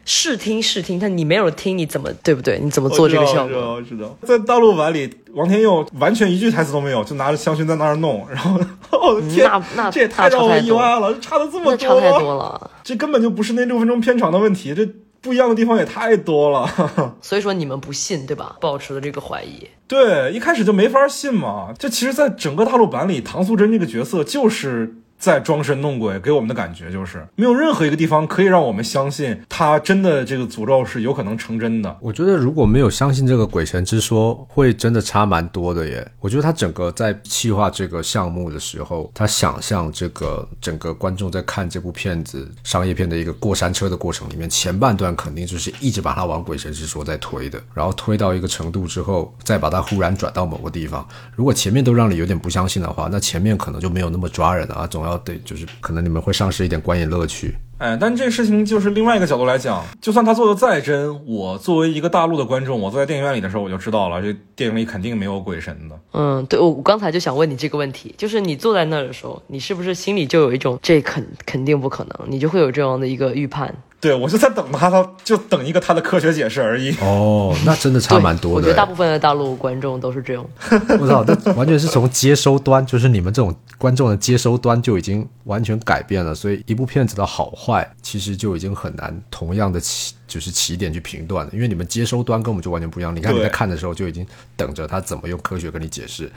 [0.05, 2.61] 试听试听，但你没有听，你怎么对不对？
[2.63, 3.57] 你怎么做这个效果？
[3.57, 4.39] 我知道，我知道。
[4.39, 8.61] 在大陆版里，王天佑完全一句台词都没有，就拿着香薰在那儿弄，然后，
[9.01, 12.71] 我 的天，那那这也太让我意外了，差的这么多，差太多了。
[12.85, 14.87] 这根本就不是那六分钟片长的问题，这
[15.23, 16.69] 不一样的地方也太多了。
[17.23, 18.57] 所以说你们不信对吧？
[18.61, 19.67] 保持了这个怀疑。
[19.89, 21.69] 对，一开始就没法信嘛。
[21.79, 24.97] 这其实，在整个大陆版里，唐素贞这个角色就是。
[25.21, 31.95] 在装神弄鬼，给我们的感觉就是没有任何一个地方可以让我们相信他真的这个诅咒是有可能成真的。
[32.01, 36.11] 我觉得如果没有相信这个鬼神之说，会真的差蛮多的耶。
[36.21, 51.07] 我觉得他整个在企划这个项目的时候，他想象这个整个观众在看这部片子商业片的一个过山车的过程里面，前半段肯定就是一直把它往鬼神之说在推的，然后推到一个程度之后，再把它忽然转到某个地方。
[51.37, 57.57] 如果前面都让你有点不相信的话，那前面可能就没有那么抓人了啊，总要对就是可能你们会丧失一点观影乐趣。
[57.81, 65.99] 哎，但这个事情就是另外一个角度来讲，就算他做的再真，我作为一个大陆的观众，我坐在电影院里的时候，我就知道了，这电影里肯定没有鬼神的。
[66.13, 73.75] 嗯，对，我我刚才就想问你这个问题，就是你坐在那儿的时候，你是不是心里就有一种这肯肯定不可能，你就会有这样的一个预判？
[73.99, 76.91] 对，我就在等他，他就等一个他的科学解释而已。
[77.03, 78.57] 哦，那真的差蛮多的。
[78.57, 80.43] 我觉得大部分的大陆观众都是这样。
[80.99, 86.35] 我操，那完全是从接收端，就是你们这种观众的接收端就已经完全改变了。
[86.35, 87.70] 所以一部片子的好坏，
[88.03, 93.15] 其实就已经很难同样的起就是起点去评断了，因为你们接收端跟我们就完全不一样。
[93.15, 96.31] 你看你在看的时候就已经等着他怎么用科学跟你解释。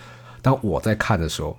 [0.44, 1.58] 当我在看的时候，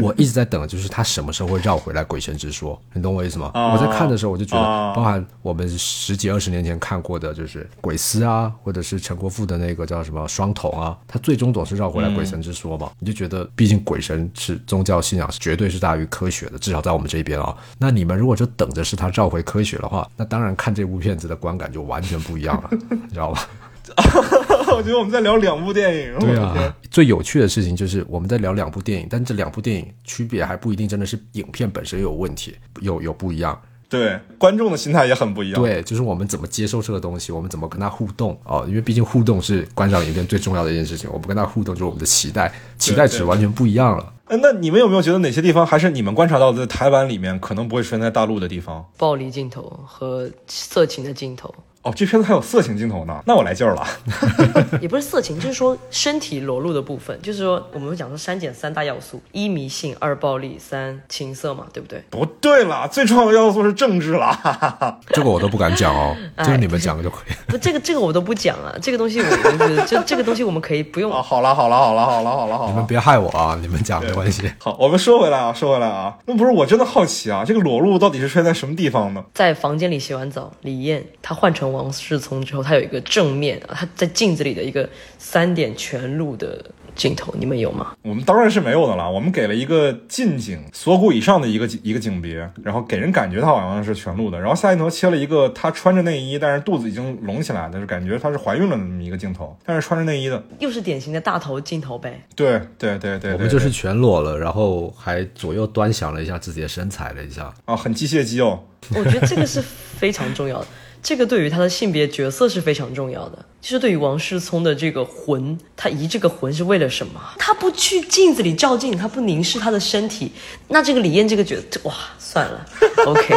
[0.00, 3.50] 我一直在等，就是他什么时候会绕回来鬼神之说，你懂我意思吗？
[3.54, 12.92] 哦我在看的时候，我就觉得，哦包含我们十几二十年前看过的，就是鬼丝啊，或者是陈国富的那个叫什么双瞳啊，他最终总是绕回来鬼神之说嘛。
[13.00, 17.52] 你就觉得，毕竟鬼神是宗教信仰，是绝对是大于科学的，至少在我们这边啊。
[17.78, 23.48] 那你们如果就等着是他绕回科学的话，那当然看这部片子的观感就完全不一样了，你知道吧？
[24.76, 26.18] 我觉得我们在聊两部电影。
[26.18, 33.60] 对啊，最有趣的事情就是我们在聊两部电影，但这两部电影区别还不一定真的是影片本身有问题，有有不一样。
[33.86, 35.62] 对，观众的心态也很不一样。
[35.62, 41.08] 对，就是我们怎么接受这个东西，我们怎么跟他互动哦，因为毕竟互动是观赏影片最重要的一件事情。
[41.12, 44.12] 我们跟他互动就是我们的期待，期待值完全不一样了。
[44.24, 48.84] 哎那你们有没有觉得哪些地方还是你们观察到的在台湾里面可能不会出现在大陆的地方？
[48.96, 53.86] 暴力镜头和色情的镜头，哦，这片子还有色情镜头呢，那我来劲儿了。
[54.80, 62.02] 也不是色情，就是说身体裸露的部分，就是说我们讲说删减三大要素：一迷信，二暴力，三情色嘛，对不对？
[62.08, 64.32] 不对了，最重要的要素是政治了。
[64.32, 67.34] 哈哈哈这个我都不敢讲哦，哎就是你们讲就可以。
[67.46, 72.70] 不，这个这个我都不讲了，这个东西我就是这这个东西我们可以不用啊，好了好了好了好了好了好了。
[72.70, 74.50] 你们别害我啊，你们讲没关系。
[74.58, 79.22] 好，我们说回来啊，说回来啊，那不是我真的好奇啊，这个裸露到底是出现在什么地方呢？
[79.34, 87.96] 在房间里洗完澡，李艳她换成王世聪之后，他有一个正面，他在镜子里的一个三点全露的镜头，你们有吗？
[88.02, 100.42] 我们当然是没有的啦，我们给了一个近景锁骨以上的一个一个景别，然后给人感觉他好像是全露的，然后下镜头切了一个他穿着内衣，但是肚子已经隆起来的，就感觉她是怀孕了那么一个镜头，但是穿着内衣的。
[100.60, 102.24] 又是典型的大头镜头呗。
[102.36, 107.52] 对对对对，我们就是全裸了，然后还左右端详了一下自己的身材了一下。
[107.64, 108.62] 啊，很机械肌哦。
[108.94, 110.66] 我觉得这个是非常重要的。
[111.04, 113.44] 这个对于他的性别角色是非常重要的。
[113.60, 117.20] 其实对于王世聪的这个魂，他移这个魂是为了什么？
[117.38, 120.32] 他不去镜子里照镜，他不凝视他的身体，
[120.68, 122.66] 那这个李艳这个角色，哇，算了，
[123.04, 123.34] OK。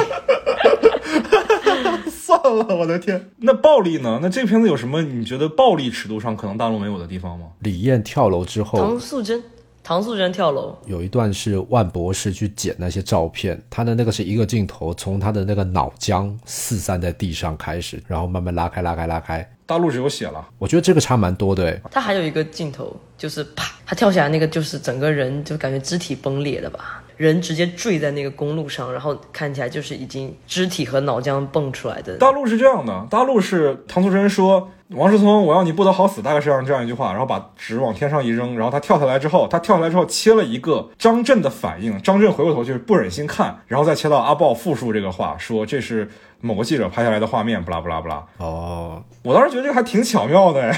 [2.10, 3.30] 算了，我的天！
[3.40, 4.20] 那暴力呢？
[4.22, 7.48] 那这片子有什么你觉得暴力尺度上可能大陆没有的地方吗？
[7.60, 9.44] 李艳跳楼之后，唐素贞，
[9.88, 19.50] 唐素贞跳楼，有一段是万博士去捡那些照片，他的那个是一个镜头，从他的那个脑浆四散在地上开始，然后慢慢拉开、拉开、拉开。
[19.66, 21.80] 大陆是有写了，我觉得这个差蛮多的。
[21.90, 27.02] 他还有一个镜头，就是啪，他跳下来那个，就是整个人就感觉肢体崩裂了吧。
[27.16, 32.18] 人直接坠在那个公路上，然后看起来就是已经肢体和脑浆蹦出来的。
[32.18, 48.24] 大陆是这样的，大陆是唐素贞说：“王思聪，我要你不得好死。”大概是这样这样一句话，然后把纸往天上一扔，然后他跳下来之后，他跳下来之后切了一个张震的反应，张震回过头去不忍心看，然后再切到阿豹复述这个话，说这是某个记者拍下来的画面，不拉不拉不拉。
[48.38, 50.72] 哦，我当时觉得这个还挺巧妙的，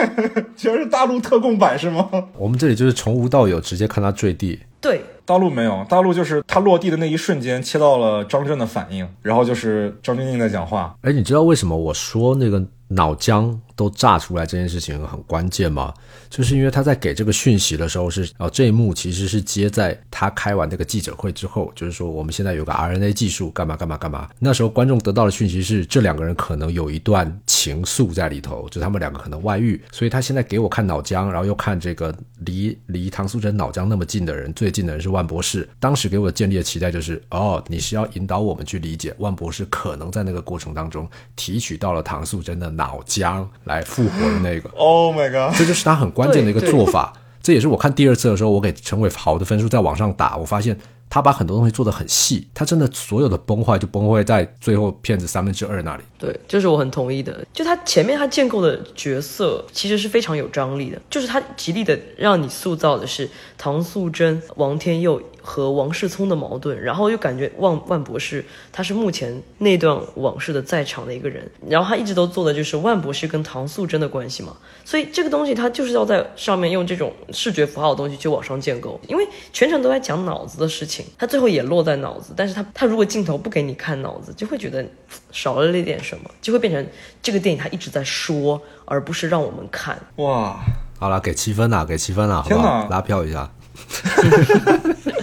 [0.54, 2.08] 居然是大陆特供版是吗？
[2.36, 4.60] 我们这里就是从无到有，直接看他坠地。
[4.80, 5.00] 对。
[5.26, 10.94] 大陆没有，大陆就是他落地的那一瞬间切到了张震的反应，然后就是张钧甯在讲话。
[11.00, 15.94] 哎，你知道为什么我说那个脑浆都炸出来这件事情很关键吗？
[16.34, 24.28] 就是因为他在给这个讯息的时候是，哦，这一幕其实是接在他开完那个记者会之后，就是说我们现在有个 RNA 技术，干嘛干嘛干嘛。
[24.40, 29.80] 那时候观众得到的讯息是，这两个人可能有一段情愫在里头，就他们两个可能外遇。
[29.92, 35.68] 所以他现在给我看脑浆，然后又看这个离离唐素贞脑浆那么近的人，最近的人是万博士。
[35.78, 44.68] 当时给我建立的期待就是，哦，你是要引导我们去理解万博士可能在那个过程当中提取到了唐素贞的脑浆来复活的那个。
[44.70, 45.56] Oh my god！
[45.56, 46.23] 这就是他很关。
[46.24, 50.36] 关键的一个做法，这也是我看第二次的时候，我给陈伟豪的分数在往上打。
[50.36, 50.76] 我发现
[51.10, 56.02] 他把很多东西做得很细，他真的所有的崩坏就崩坏在最后片子三分之二那里。
[56.18, 57.46] 对，就是我很同意的。
[57.52, 65.20] 就他前面他建构的角色其实是非常有张力的，就是他极力的让你塑造的是唐素贞、王天佑。
[65.46, 84.82] 和王世聪的矛盾，然后又感觉万万博士他是目前那段往事的在场的一个人，然后他一直都做的就是万博士跟唐素贞的关系嘛，所以这个东西他就是要在上面用这种视觉符号的东西去往上建构，因为全程都在讲脑子的事情，他最后也落在脑子，但是他他如果镜头不给你看脑子，就会觉得
[85.30, 86.86] 少了那点什么，就会变成
[87.22, 90.00] 这个电影他一直在说，而不是让我们看。
[90.16, 90.58] 哇，
[90.98, 93.50] 好了，给七分了，给七分了，天哪，拉票一下。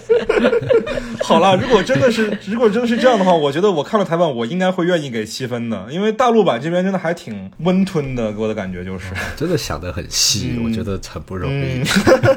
[1.23, 11.84] 好了，如果真的是，如果真的是这样的话，我觉得我看了台版，我应该会愿意给七分的，因为大陆版这边真的还挺温吞的，给我的感觉就是，真的想得很细，我觉得很不容易。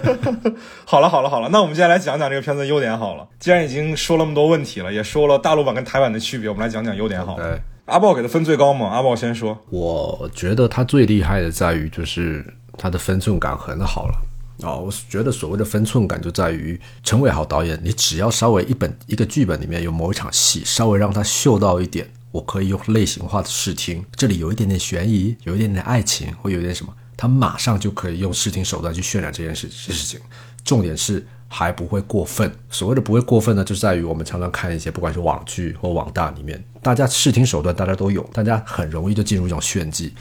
[0.84, 3.26] 好了好了好了，那我们接下来讲讲这个片子的优点好了。
[3.38, 7.58] 既然已经说了那么多问题了，也说了大陆版跟台版的区别，我们来讲讲优点好了。
[7.86, 8.88] 阿豹给的分最高嘛？
[8.88, 9.58] 阿豹先说。
[9.68, 12.42] 我觉得他最厉害的在于就是
[12.78, 14.14] 他的分寸感很好了。
[14.62, 30.20] 哦，我觉得所谓的分寸感就在于陈伟豪导演，你只要稍微一本一个剧本里面有某一场戏，稍微让他嗅到一点，我可以用类型化的视听，这里有一点点悬疑，有一点点爱情，或有一点什么，他马上就可以用视听手段去渲染这件事事情。
[30.64, 32.50] 重点是还不会过分。
[32.70, 40.14] 所谓的不会过分呢，就在于我们常常看一些不管是网剧或网大里面，大家视听手段大家都有，大家很容易就进入一种炫技。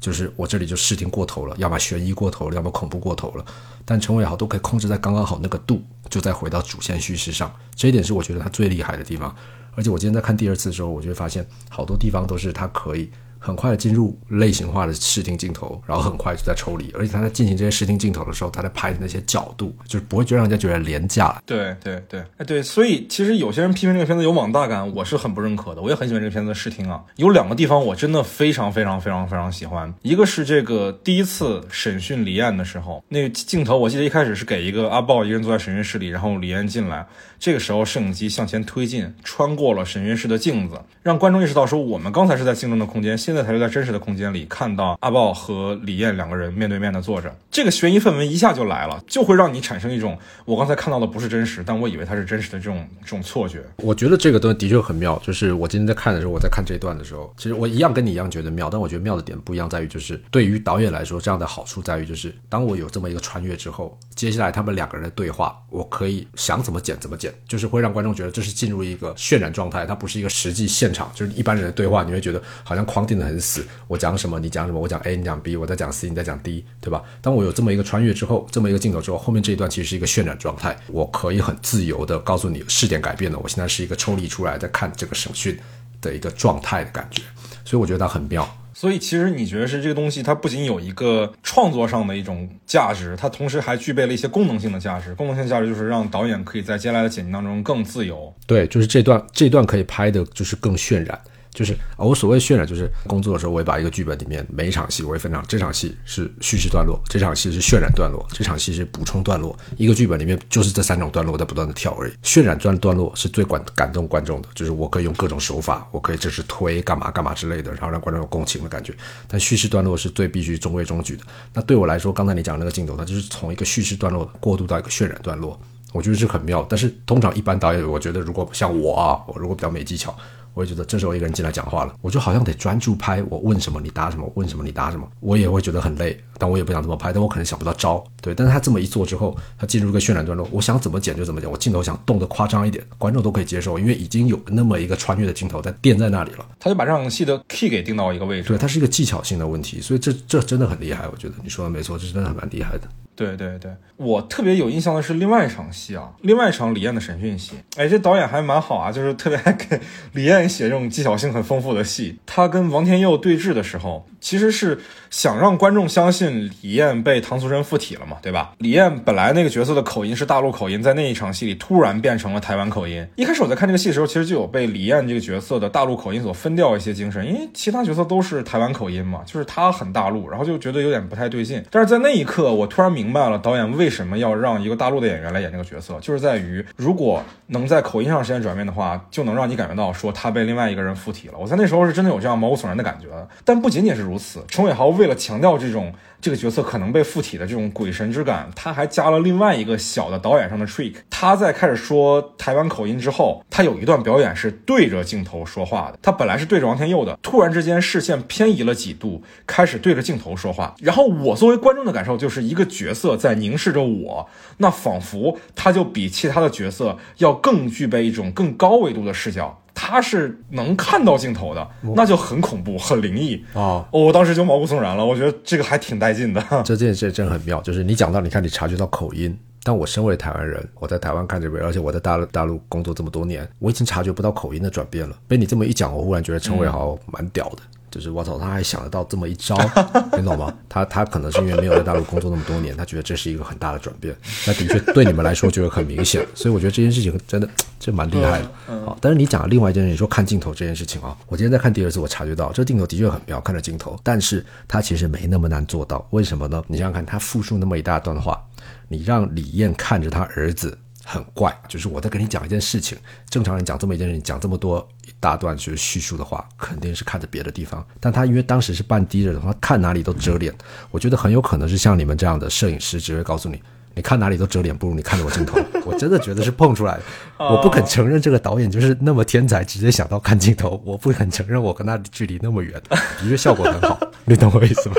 [0.00, 3.44] 就是我这里就视听过头了，要么悬疑过头了，要么恐怖过头了。
[3.84, 7.54] 但陈伟豪都可以控制在刚刚好那个度，就再回到主线叙事上。
[7.74, 9.34] 这一点是我觉得他最厉害的地方。
[9.76, 13.10] 而且我今天在看第二次的时候，我就会发现好多地方都是他可以。
[13.42, 21.42] 很快的进入类型化的视听镜头，然后很快就在抽离，而且他在进行这些视听镜头的时候，他在拍的那些角度，就是不会觉得让人家觉得廉价。
[21.46, 25.80] 对对对，哎对，所以其实有些人批评这个片子有网大感，我是很不认可的。
[25.80, 37.06] 我也很喜欢这个片子的视听啊，有两个地方我真的非常非常非常非常喜欢，一个是这个第一次审讯李艳的时候，那个镜头我记得一开始是给一个阿豹一个人坐在审讯室里，然后李艳进来。
[37.38, 47.32] 这个时候，摄影机向前推进，穿过了审讯室的镜子，让观众意识到说，我们刚才是在镜中的空间，现在才是在真实的空间里看到阿豹和李艳两个人面对面的坐着。
[47.48, 53.62] 这个悬疑氛围一下就来了，就会让你产生一种我刚才看到的不是真实，但我以为它是真实的这种这种错觉。
[53.76, 55.20] 我觉得这个东西的确很妙。
[55.24, 68.10] 就是我今天在看的时候，我在看这一段的时候，其实我一样跟你一样觉得妙，但我觉得妙的点不一样，在于就是对于导演来说，这样的好处在于就是当我有这么一个穿越之后，接下来他们两个人的对话，我可以想怎么剪怎么剪，就是会让观众。
[68.10, 73.64] 觉得这是进入一个渲染状态，它不是一个实际现场，就是一般人的对话，你会觉得好像框定的很死。
[73.86, 77.02] 我讲什么，你讲什么，我讲 A，你讲 B，我在讲 C，你在讲 D，对吧？
[77.20, 85.56] 当我有这么一个穿越之后，这么一个镜头之后，后面这一段其实是一个渲染状态，我可以很自由的告诉你，视点改变了，我现在是一个抽离出来在看这个审讯
[86.00, 87.22] 的一个状态的感觉。
[87.64, 88.56] 所以我觉得它很妙。
[88.72, 95.14] 所以其实你觉得是这个东西，它不仅有一个创作上的一种价值，它同时还具备了一些功能性的价值。
[95.14, 98.32] 功能性价值就是让导演可以在接下来的剪辑当中更自由。
[98.46, 101.20] 对，就是这段这段可以拍的就是更渲染。
[101.52, 109.56] 就是啊，我所谓渲染，就是工作的时候，我会把一个剧本里面每一场戏，我会分场，这场戏是叙事段落，这场戏是渲染段落，这场戏是补充段落。
[109.76, 112.12] 一个剧本里面就是这三种段落在不断的跳而已。
[112.22, 118.94] 渲染段段落是最感感动观众的，就是我可以用各种手法，我可以这是推干嘛干嘛之类的，然后让观众有共情的感觉。
[119.26, 121.24] 但叙事段落是最必须中规中矩的。
[121.52, 125.58] 那对我来说，刚才你讲那个镜头，它就是从一个叙事段落过渡到一个渲染段落，
[125.92, 126.64] 我觉得是很妙。
[126.70, 130.16] 但是通常一般导演，我觉得如果像我啊，我如果比较没技巧。
[130.54, 138.34] 我也觉得这时候一个人进来讲话了，我就好像得专注拍，我问什么你答什么，问什么你答什么，我也会觉得很累，但我也不想这么拍，但我可能想不到招，对。
[138.34, 146.46] 但是他这么一做之后，他进入一个渲染段落，我想怎么剪就怎么剪，我镜头想动得夸张一点，观众都可以接受，因为已经有那么一个穿越的镜头在垫在那里了。
[146.58, 152.88] 他就把这场戏的 key 给定到一个位置，对，它是一个技巧性的问题，所以这这真的很厉害，我觉得你说的没错，这真的很蛮厉害的。
[153.20, 157.52] 对对对，我特别有印象的是另外一场戏啊，另外一场李艳的审讯戏。
[157.76, 159.78] 哎，这导演还蛮好啊，就是特别爱给
[160.14, 162.18] 李艳写这种技巧性很丰富的戏。
[162.24, 164.78] 他跟王天佑对峙的时候，其实是
[165.10, 168.54] 想让观众相信李艳被唐素贞附体了嘛，对吧？
[168.56, 173.06] 李艳本来那个角色的口音是大陆口音，在那一场戏里突然变成了台湾口音。
[173.16, 181.62] 一开始我在看这个戏的时候，其实就有被李艳这个角色的大陆口音所分掉一些精神，因为其他角色都是台湾口音嘛，就是他很大陆，然后就觉得有点不太对劲。
[181.70, 191.34] 但是在那一刻，我突然明明白了导演为什么要让一个大陆的演员来演这个角色，就是在于如果能在口音上实现转变的话，就能让你感觉到说他被另外一个人附体了。
[191.36, 193.08] 我在那时候是真的有这样毛骨悚然的感觉。
[193.44, 195.92] 但不仅仅是如此，陈伟豪为了强调这种。
[196.20, 200.94] 这个角色可能被附体的这种鬼神之感，他还加了另外一个小的导演上的 trick。
[201.08, 205.98] 他在开始说台湾口音之后，他有一段表演是对着镜头说话的。
[206.02, 210.74] 他本来是对着王天佑的，突然之间视线偏移了几度，开始对着镜头说话。
[210.80, 219.62] 然后我作为观众的感受就是一个角色在凝视着我，那仿佛他就比其他的角色要更具备一种更高维度的视角。
[219.82, 221.66] 他是能看到镜头的，
[221.96, 223.82] 那就很恐怖、很灵异啊！
[223.90, 226.44] 我当时就毛骨悚然了，我觉得这个还挺带劲的。
[226.62, 235.16] 这件事真很妙，就是你讲到，你看你察觉到口音，但我身为台湾人，我在台湾看这边，而且我在大陆大陆工作这么多年，我已经察觉不到口音的转变了。
[235.26, 237.62] 被你这么一讲，我忽然觉得陈伟豪蛮屌的。
[237.90, 239.56] 就是我操，他还想得到这么一招，
[240.16, 240.54] 你懂吗？
[240.68, 244.14] 他他可能是因为没有在大陆工作那么多年，他觉得这是一个很大的转变。
[244.46, 248.50] 那的确对你们来说就是很明显， 所以我觉得这件事情真的这蛮厉害的。
[248.84, 256.06] 好，但是你讲另外一件事，你说看镜头这件事情啊，我今天在看第二次，我察觉到这个镜头的确很妙，看着镜头，但是它其实没那么难做到。
[256.10, 256.62] 为什么呢？
[256.68, 258.40] 你想想看，他复述那么一大段话，
[258.88, 260.78] 你让李艳看着他儿子。
[261.10, 262.96] 很怪，就是我在跟你讲一件事情，
[263.28, 267.84] 正常人讲这么一件事情，讲这么多一大段就是叙述的话，肯定是看着别的地方。
[267.98, 270.54] 但他因为当时是半低着的，他看哪里都遮脸。
[270.92, 273.60] 我觉得很有可能是像你们这样的摄影师，只会告诉你，
[273.96, 275.58] 你看哪里都遮脸，不如你看着我镜头。
[275.84, 277.02] 我真的觉得是碰出来的。
[277.38, 280.80] 我不肯承认这个导演就是那么天才，直接想到看镜头。
[280.84, 283.98] 我不肯承认我跟他距离那么远，的确效果很好。
[284.26, 284.94] 你懂我意思吗？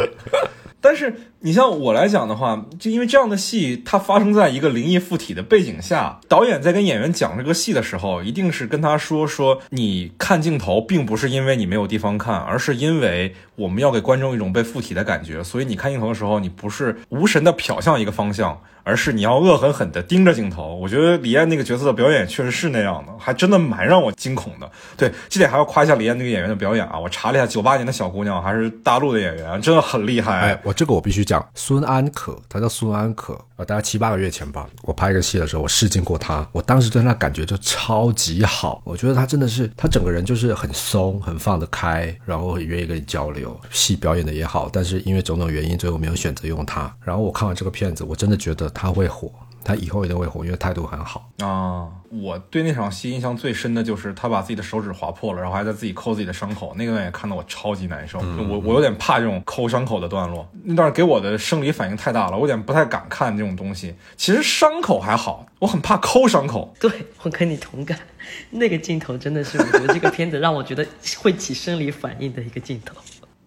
[0.81, 18.59] 但是你像我来讲的话，就因为这样的戏，它发生在一个灵异附体的背景下，导演在跟演员讲这个戏的时候，一定是跟他说说，你看镜头，并不是因为你没有地方看，而是因为我们要给观众一种被附体的感觉，所以你看镜头的时候，你不是无神的瞟向一个方向。
[18.83, 24.69] 而是你要恶狠狠地盯着镜头，我觉得李艳那个角色的表演确实是那样的，还真的蛮让我惊恐的。
[24.97, 26.97] 对，这点还要夸一下李艳那个演员的表演啊！
[26.99, 30.39] 我查了一下，九八年的小姑娘还是大陆的演员，真的很厉害。
[30.39, 46.93] 哎，我这个我必须讲，孙安可，她叫孙安可，大概七八个月前吧，我拍一个戏的时候，我试镜过他，我当时对他感觉就超级好，我觉得他真的是，他整个人就是很松，很放得开，然后很愿意跟你交流，戏表演的也好，但是因为种种原因，最后没有选择用他。
[47.03, 48.71] 然后我看完这个片子，我真的觉得。
[48.73, 49.31] 他会火，
[49.63, 51.87] 他以后一定会火，因为态度很好啊。
[52.09, 58.19] 我对那场戏印象最深的就是他把自己的手指划破了，然后还在自己抠自己的伤口，那个段也看得我超级难受。
[58.19, 63.95] 我我有点怕这种抠伤口的段落，那段给我的生理反应太大了，我有点不太敢看这种东西。
[64.17, 66.73] 其实伤口还好，我很怕抠伤口。
[66.81, 66.91] 对
[67.21, 67.97] 我跟你同感，
[68.49, 70.85] 那个镜头真的是我觉得这个片子让我觉得
[71.19, 72.95] 会起生理反应的一个镜头。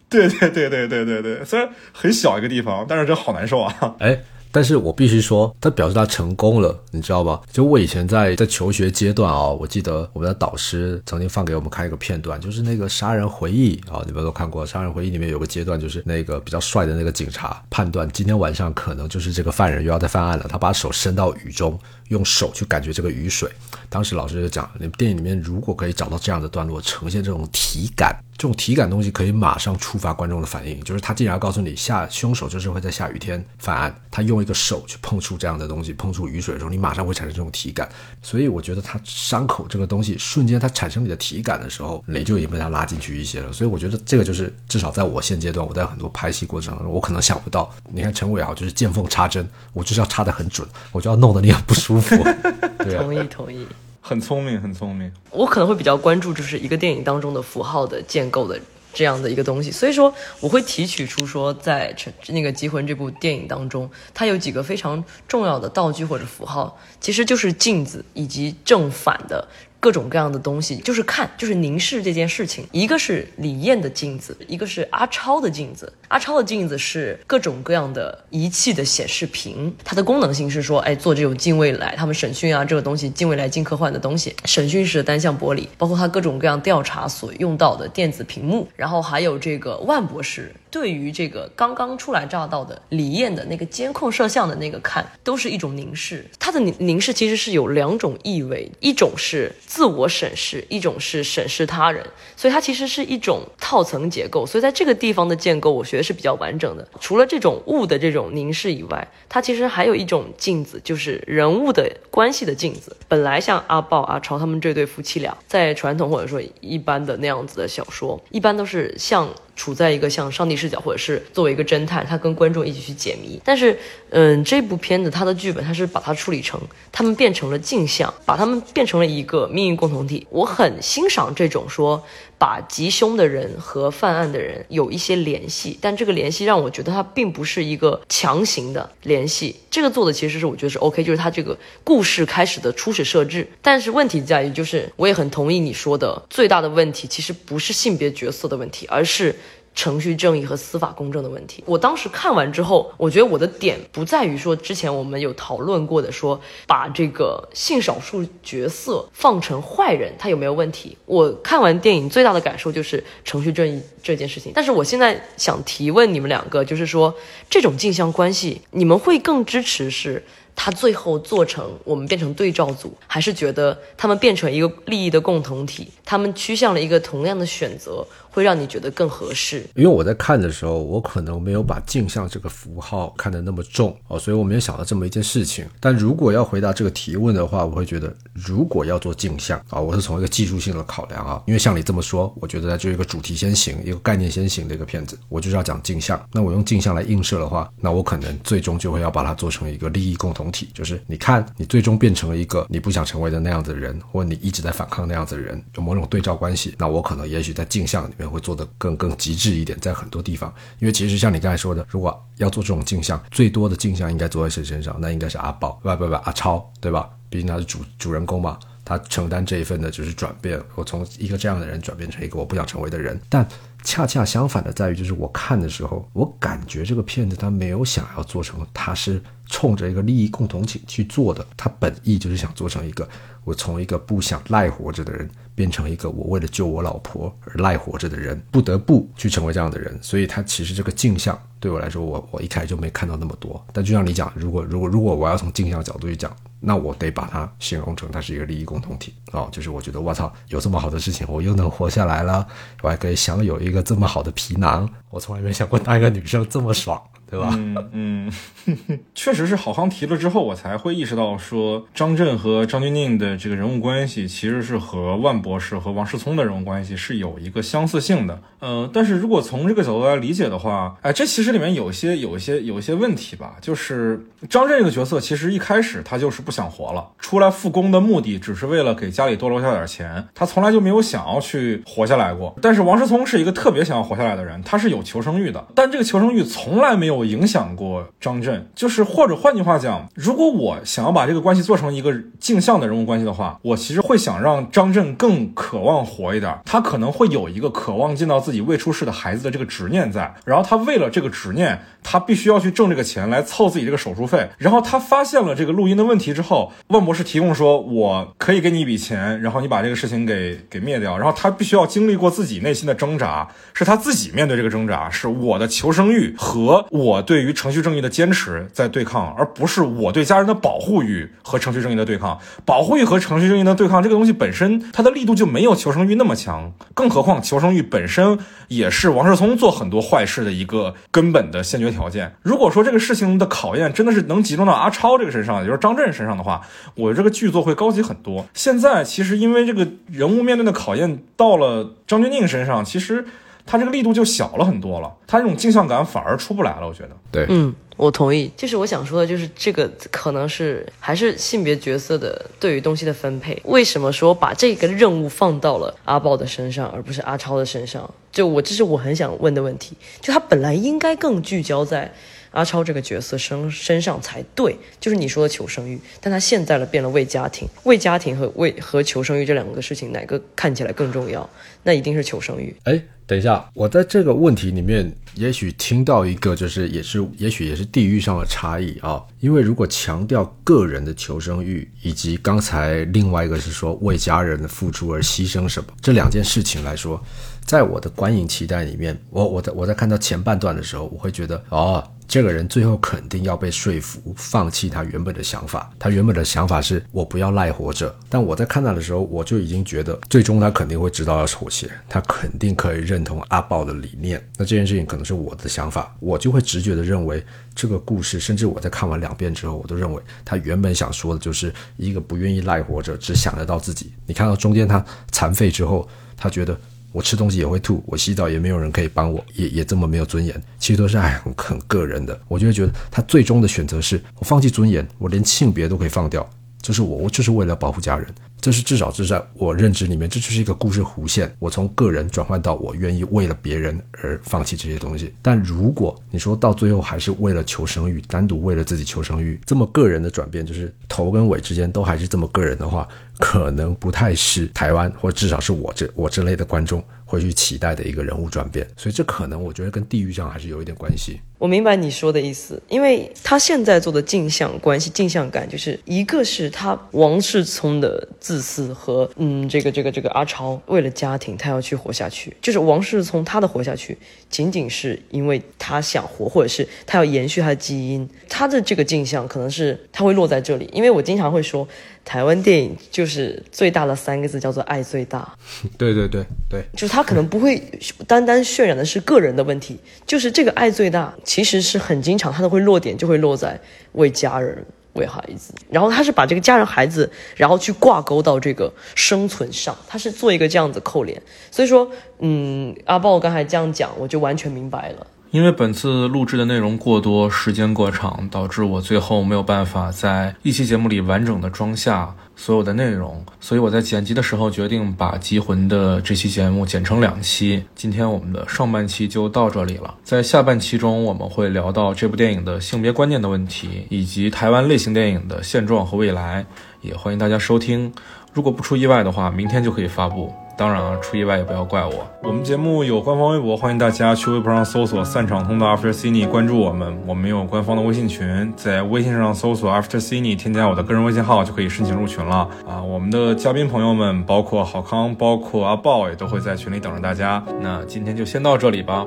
[0.08, 3.96] 对对对对对对对，虽然很小一个地方，但是真好难受啊。
[3.98, 4.18] 哎。
[4.54, 7.40] 但是我必须说，他表示他成功了，你知道吧？
[7.50, 21.76] 就我以前在在求学阶段啊，我记得我们的导师曾经放给我们看一个片段，就是那个《杀人回忆》啊，你们都看过《杀人回忆》里面有个阶段，就是那个比较帅的那个警察判断今天晚上可能就是这个犯人又要再犯案了，他把手伸到雨中，
[22.10, 23.50] 用手去感觉这个雨水。
[23.88, 28.16] 当时老师就讲，你电影里面如果可以找到这样的段落，呈现这种体感。
[28.36, 37.88] 这种体感东西可以马上触发观众的反应，就是他竟然要告诉你下凶手就是会在下雨天犯案，他用一个手去碰触这样的东西，碰触雨水的时候，你马上会产生这种体感。
[38.22, 43.52] 所以我觉得他伤口这个东西瞬间它产生你的体感的时候，雷就已经被他拉进去一些了。
[43.52, 47.72] 所以我觉得这个就是至少在我现阶段，我在很多拍戏过程当中，我可能想不到。
[47.92, 52.16] 你看陈伟豪就是见缝插针，我就是要插得很准，我就要弄得你很不舒服。
[52.84, 53.66] 对啊，同意同意。
[54.06, 55.10] 很聪明，很聪明。
[55.30, 58.60] 我可能会比较关注，就是一个电影当中的符号的建构的
[58.92, 61.90] 这样的一个东西，所以说我会提取出说，在
[62.32, 69.48] 《那个极魂》这部电影当中，它有几个非常重要的道具或者符号，其实就是镜子以及正反的。
[69.84, 72.66] 各种各样的东西，就是看，就是凝视这件事情。
[72.72, 75.92] 一个是李艳的镜子，一个是阿超的镜子。
[76.08, 84.34] 阿超的镜子是各种各样的仪器的显示屏，它的功能性是说，哎，做这种近未来，他们审讯啊，这个东西近未来近科幻的东西。
[84.46, 96.26] 审讯式的单向玻璃，包括它各种各样调查所用到的电子屏幕，然后还有这个万博士对于这个刚刚初来乍到的李艳的那个监控摄像的那个看，都是一种凝视。
[96.36, 99.52] 他的凝凝视其实是有两种意味，一种是。
[99.64, 102.04] 自我审视，一种是审视他人，
[102.36, 104.44] 所以它其实是一种套层结构。
[104.44, 106.88] 所以在这个地方的建构，我觉得是比较完整的。
[107.00, 112.96] 除了这种物的这种凝视以外，它其实还有一种镜子，就是人物的关系的镜子。
[113.06, 119.28] 本来像阿豹、阿超他们这对夫妻俩，在传统或者说一般的那样子的小说，一般都是像。
[119.56, 123.40] 处在一个像上帝视角，或者是作为一个侦探，他跟观众一起去解谜。
[123.44, 123.78] 但是，
[124.10, 130.26] 嗯，这部片子它的剧本，它是把它处理成他们变成了镜像，把他们变成了一个命运共同体。
[130.30, 132.02] 我很欣赏这种说。
[132.44, 139.56] 把吉凶的人和犯案的人有一些联系，但这个联系让我觉得它并不是一个强行的联系。
[139.70, 143.48] 这个做的其实是我觉得是 OK，就是它这个故事开始的初始设置。
[143.62, 149.34] 但是问题在于，就是我也很同意你说的，最大的问题其实不是性别角色的问题，而是。
[149.74, 160.96] 程序正义和司法公正的问题，我当时看完之后，我觉得我的点不在于说之前我们有讨论过的说把这个性少数角色放成坏人，他有没有问题？
[161.06, 164.52] 我看完电影最大的感受就是程序正义这件事情。
[164.54, 167.12] 但是我现在想提问你们两个，就是说
[167.50, 170.24] 这种镜像关系，你们会更支持是？
[170.56, 179.64] 他最后做成我们变成对照组，还是觉得他们变成一个利益的共同体，他们趋向了一个同样的选择，会让你觉得更合适。
[179.74, 185.66] 因为我在看的时候，我可能没有把镜像这个符号看得那么重哦，所以我没有想到这么一件事情。
[185.80, 196.20] 但如果要回答这个提问的话，我会觉得，如果要做镜像啊，我是从一个技术性的考量啊，因为像你这么说，我觉得它就是一个主题先行、一个概念先行的一个片子，我就是要讲镜像。
[196.32, 200.44] 那我用镜像来映射的话，那我可能最终就会要把它做成一个利益共同。
[200.54, 206.74] 体就是你看，你最终变成了一个你不想成为的那样子的人，或你一直在反抗那样子的人，有某种对照关系。
[206.78, 214.96] 那我可能也许在镜像里面会做的更更极致一点，在很多地方，因为其实像你刚才说的，如果要做这种镜像，最多的镜像应该做在谁身上？
[215.00, 217.08] 那应该是阿宝，不不不，阿超，对吧？
[217.28, 223.46] 毕竟他是主主人公嘛，他承担这一份的就是转变，我从一个这样的人转变成一个我不想成为的人，但。
[223.86, 233.06] 恰恰相反的在于，就是我看的时候，我感觉这个片子他没有想要做成，他是冲着一个利益共同体去做的，他本意就是想做成一个
[233.44, 239.98] 我从一个不想赖活着的人，变成一个我为了救我老婆而赖活着的人，不得不去成为这样的人。
[240.02, 243.64] 所以，他其实这个镜像对我来说，我我一开始就没看到那么多。
[243.72, 246.30] 但就像你讲，如果如果如果我要从镜像角度去讲。
[246.66, 252.46] 那我得把它形容成它是一个利益共同体哦，就是我觉得我操，有这么好的事情，我又能活下来了，
[252.80, 256.98] 我还可以享有一个这么好的皮囊，我从来没想过当一个女生这么爽。
[257.26, 257.50] 对吧？
[257.58, 258.30] 嗯
[258.66, 268.40] 嗯， 确实是郝康提了之后，我才会意识到说张震和张钧甯的这个人物关系其实是和万博士和王世聪的人物关系是有一个相似性的。
[268.60, 273.56] 呃，但是如果从这个角度来理解的话，哎，这其实里面有些有一些有一些问题吧。
[273.62, 282.54] 就是张震这个角色，其实一开始他就是不想活了，出来复工的目的只是为了给家里多留下点钱，他从来就没有想要去活下来过。
[282.60, 287.14] 但是王思聪是一个特别想要活下来的人，他是有求生欲的，但这个求生欲从来没有。
[287.14, 301.80] 影响过张震，就是或者换句话讲，如果我想要把这个关系做成一个镜像的人物关系的话，我其实会想让张震更渴望活一点，他可能会有一个渴望见到自己未出世的孩子的这个执念在，然后他为了这个执念。
[302.04, 304.48] 他必须要去挣这个钱来凑自己这个手术费。
[304.58, 311.18] 然后他发现了这个录音的问题之后，万博士提供说，我可以给你一笔钱，然后你把这个事情给给灭掉。
[311.18, 322.38] 然后他必须要经历过自己内心的挣扎，是他自己面对这个挣扎，是我的求生欲和我对于程序正义的坚持在对抗，而不是我对家人的保护欲和程序正义的对抗。
[322.66, 328.38] 保护欲和程序正义的对抗这个东西本身，它的力度就没有求生欲那么强，更何况求生欲本身
[328.68, 332.34] 也是王世聪做很多坏事的一个根本的先决条件。
[332.42, 336.60] 如果说这个事情的考验真的是能集中到阿超这个身上，也就是张震身上的话，
[336.96, 338.44] 我这个剧作会高级很多。
[338.52, 343.24] 现在其实因为这个人物面对的考验到了张钧甯身上，其实
[343.66, 346.86] 他这个力度就小了很多了，他这种镜像感反而出不来了。
[346.86, 348.50] 我觉得，对，嗯，我同意。
[348.56, 353.60] 就是我想说的，就是这个可能是还是性别角色的对于东西的分配。
[353.64, 358.08] 为什么说把这个任务放到了阿豹的身上，而不是阿超的身上？
[358.30, 359.96] 就我这是我很想问的问题。
[360.20, 362.12] 就他本来应该更聚焦在
[362.54, 366.00] 阿超这个角色身身上才对，就是你说的求生欲。
[366.20, 371.48] 但他现在了变了为家庭，为家庭和为和求生欲这两个事情，哪个看起来更重要？
[371.82, 372.74] 那一定是求生欲。
[372.84, 379.22] 哎，等一下，我在这个问题里面，也许听到一个，就是也是，也许也是地域上的差异啊。
[379.40, 387.22] 因为如果强调个人的求生欲，以及刚才另外一个是说为家人的付出而牺牲什么这两件事情来说，
[387.66, 392.02] 在我的观影期待里面，我我在我在看到前半段的时候，我会觉得哦。
[392.26, 395.90] 这个人最后肯定要被说服，放弃他原本的想法。
[395.98, 398.12] 他原本的想法是我不要赖活着。
[398.28, 404.42] 但我在看他的时候，我就已经觉得，最终他肯定会知道要妥协，他肯定可以认同阿豹的理念。
[404.56, 407.44] 那这件事情可能是我的想法，我就会直觉的认为
[407.74, 414.12] 这个故事，甚至我在看完两遍之后，我都认为他原本想说的就是一个不愿意赖活着，只想得到自己。
[414.26, 416.78] 你看到中间他残废之后，他觉得。
[417.14, 420.60] 我吃东西也会吐，我洗澡也没有人可以帮我，也也这么没有尊严。
[420.80, 426.44] 其实都是哎很很个人的，我就会觉得他最终的选择是我放弃尊严，我连性别都可以放掉，
[426.82, 428.26] 就是我我就是为了保护家人。
[428.64, 431.54] 这是至少是在我认知里面，这就是一个故事弧线。
[431.58, 435.34] 我从个人转换到我愿意为了别人而放弃这些东西。
[435.42, 443.06] 但如果你说到最后还是为了求生欲，单独为了自己求生欲，这么个人的转变，就是头跟尾之间都还是这么个人的话，
[443.38, 448.88] 可能不太是台湾，或至少是我这我这类的观众会去期待的一个人物转变。
[448.96, 451.38] 所以这可能我觉得跟地域上还是有一点关系。
[451.58, 464.16] 我明白你说的意思，因为他现在做的镜像关系、镜像感，就是一个是他王世聪的自私和嗯，这个这个这个阿超为了家庭，他要去活下去，就是王世聪他的活下去，
[464.48, 468.28] 仅仅是因为他想活，或者是他要延续他的基因。
[468.48, 471.86] 他的这个镜像可能是他会落在这里，因为我经常会说，
[472.24, 475.52] 台湾电影就是最大的三个字叫做爱最大。
[475.98, 477.82] 对对对对，就是他可能不会
[478.26, 481.34] 单单渲染的是个人的问题，就是这个爱最大。
[481.42, 483.78] 其实是很经常，他都会落点就会落在
[484.12, 484.84] 为家人、
[485.14, 491.40] 为孩子，然后他是把这个家人、孩子，然后去挂钩到这个生存上，他是做一个这样子扣连。
[491.70, 492.10] 所以说，
[492.40, 495.26] 嗯，阿豹刚才这样讲，我就完全明白了。
[495.50, 507.82] 因为本次录制的内容过多，时间过长，导致我最后没有办法在一期节目里完整的装下所有的内容，所以我在剪辑的时候决定把《集魂》的这期节目剪成两期。
[507.94, 516.64] 今天我们的上半期就到这里了，在下半期中我们会聊到这部电影的性别观念的问题，以及台湾类型电影的现状和未来，
[517.02, 518.12] 也欢迎大家收听。
[518.52, 520.52] 如果不出意外的话，明天就可以发布。
[520.76, 522.26] 当然了，出意外也不要怪我。
[522.42, 527.16] 我们节目有官方微博，欢迎大家去微博上搜索“散场通道 After Cine” 关注我们。
[527.26, 532.68] 我们有官方的微信群，在微信上搜索 “After Cine”，添加我的个人微信号就可以申请入群了。
[532.86, 537.64] 啊，我们的嘉宾朋友们，包括郝康，包括阿豹，也都会在群里等着大家。
[537.80, 539.24] 那今天就先到这里吧，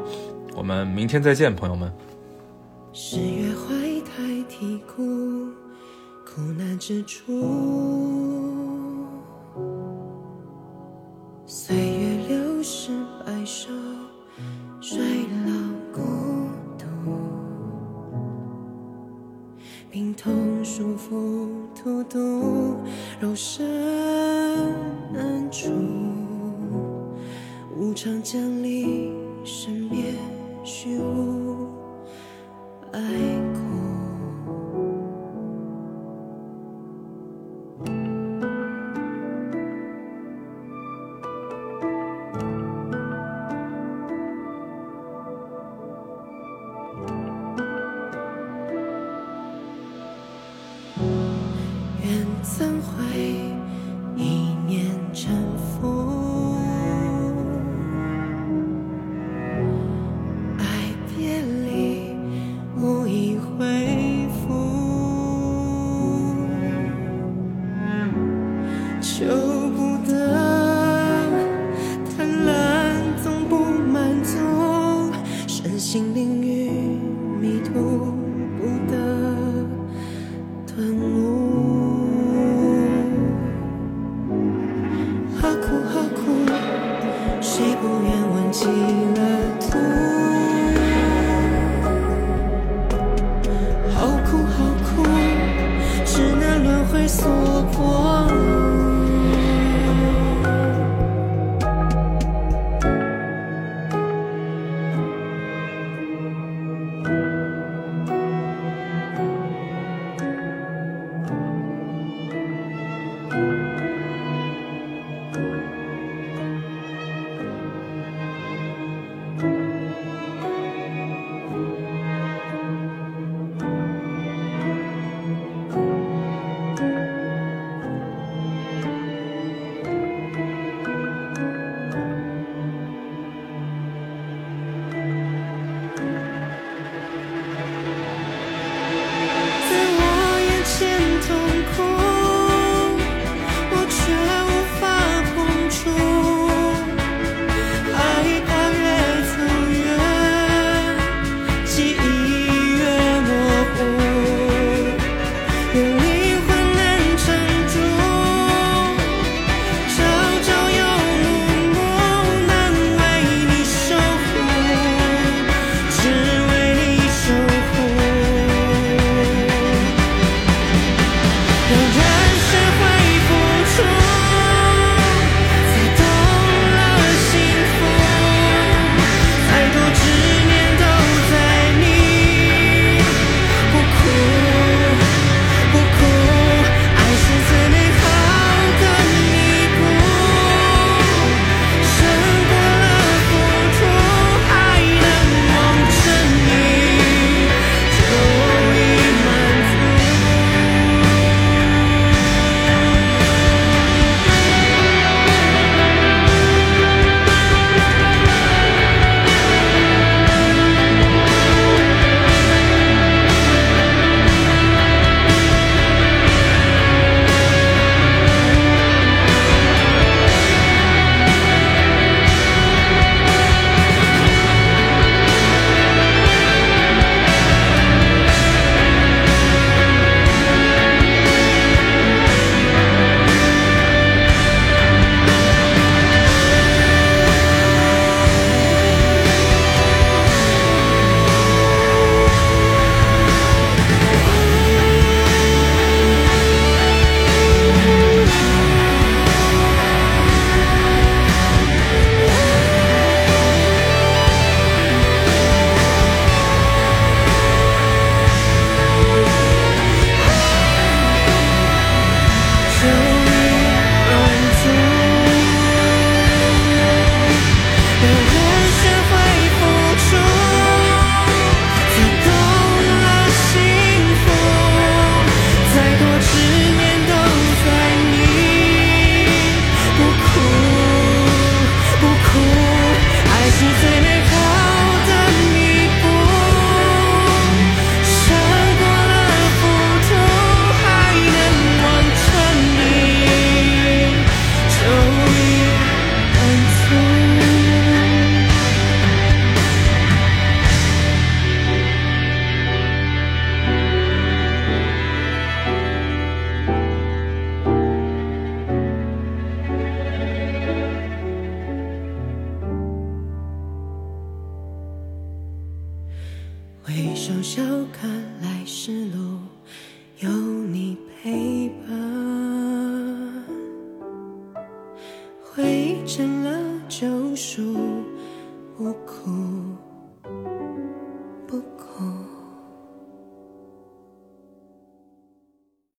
[0.54, 1.90] 我们明天再见，朋友们。
[2.92, 5.48] 十月怀胎啼哭，
[6.26, 8.67] 苦难之处。
[11.50, 12.92] 岁月流逝，
[13.26, 13.70] 白首，
[14.82, 15.00] 衰
[15.46, 15.54] 老
[15.94, 16.02] 孤
[16.78, 16.86] 独，
[19.90, 22.76] 病痛束缚，荼毒，
[23.22, 23.66] 肉身
[25.14, 25.70] 难除，
[27.78, 30.16] 无常降临，身灭
[30.66, 31.70] 虚无，
[32.92, 33.00] 爱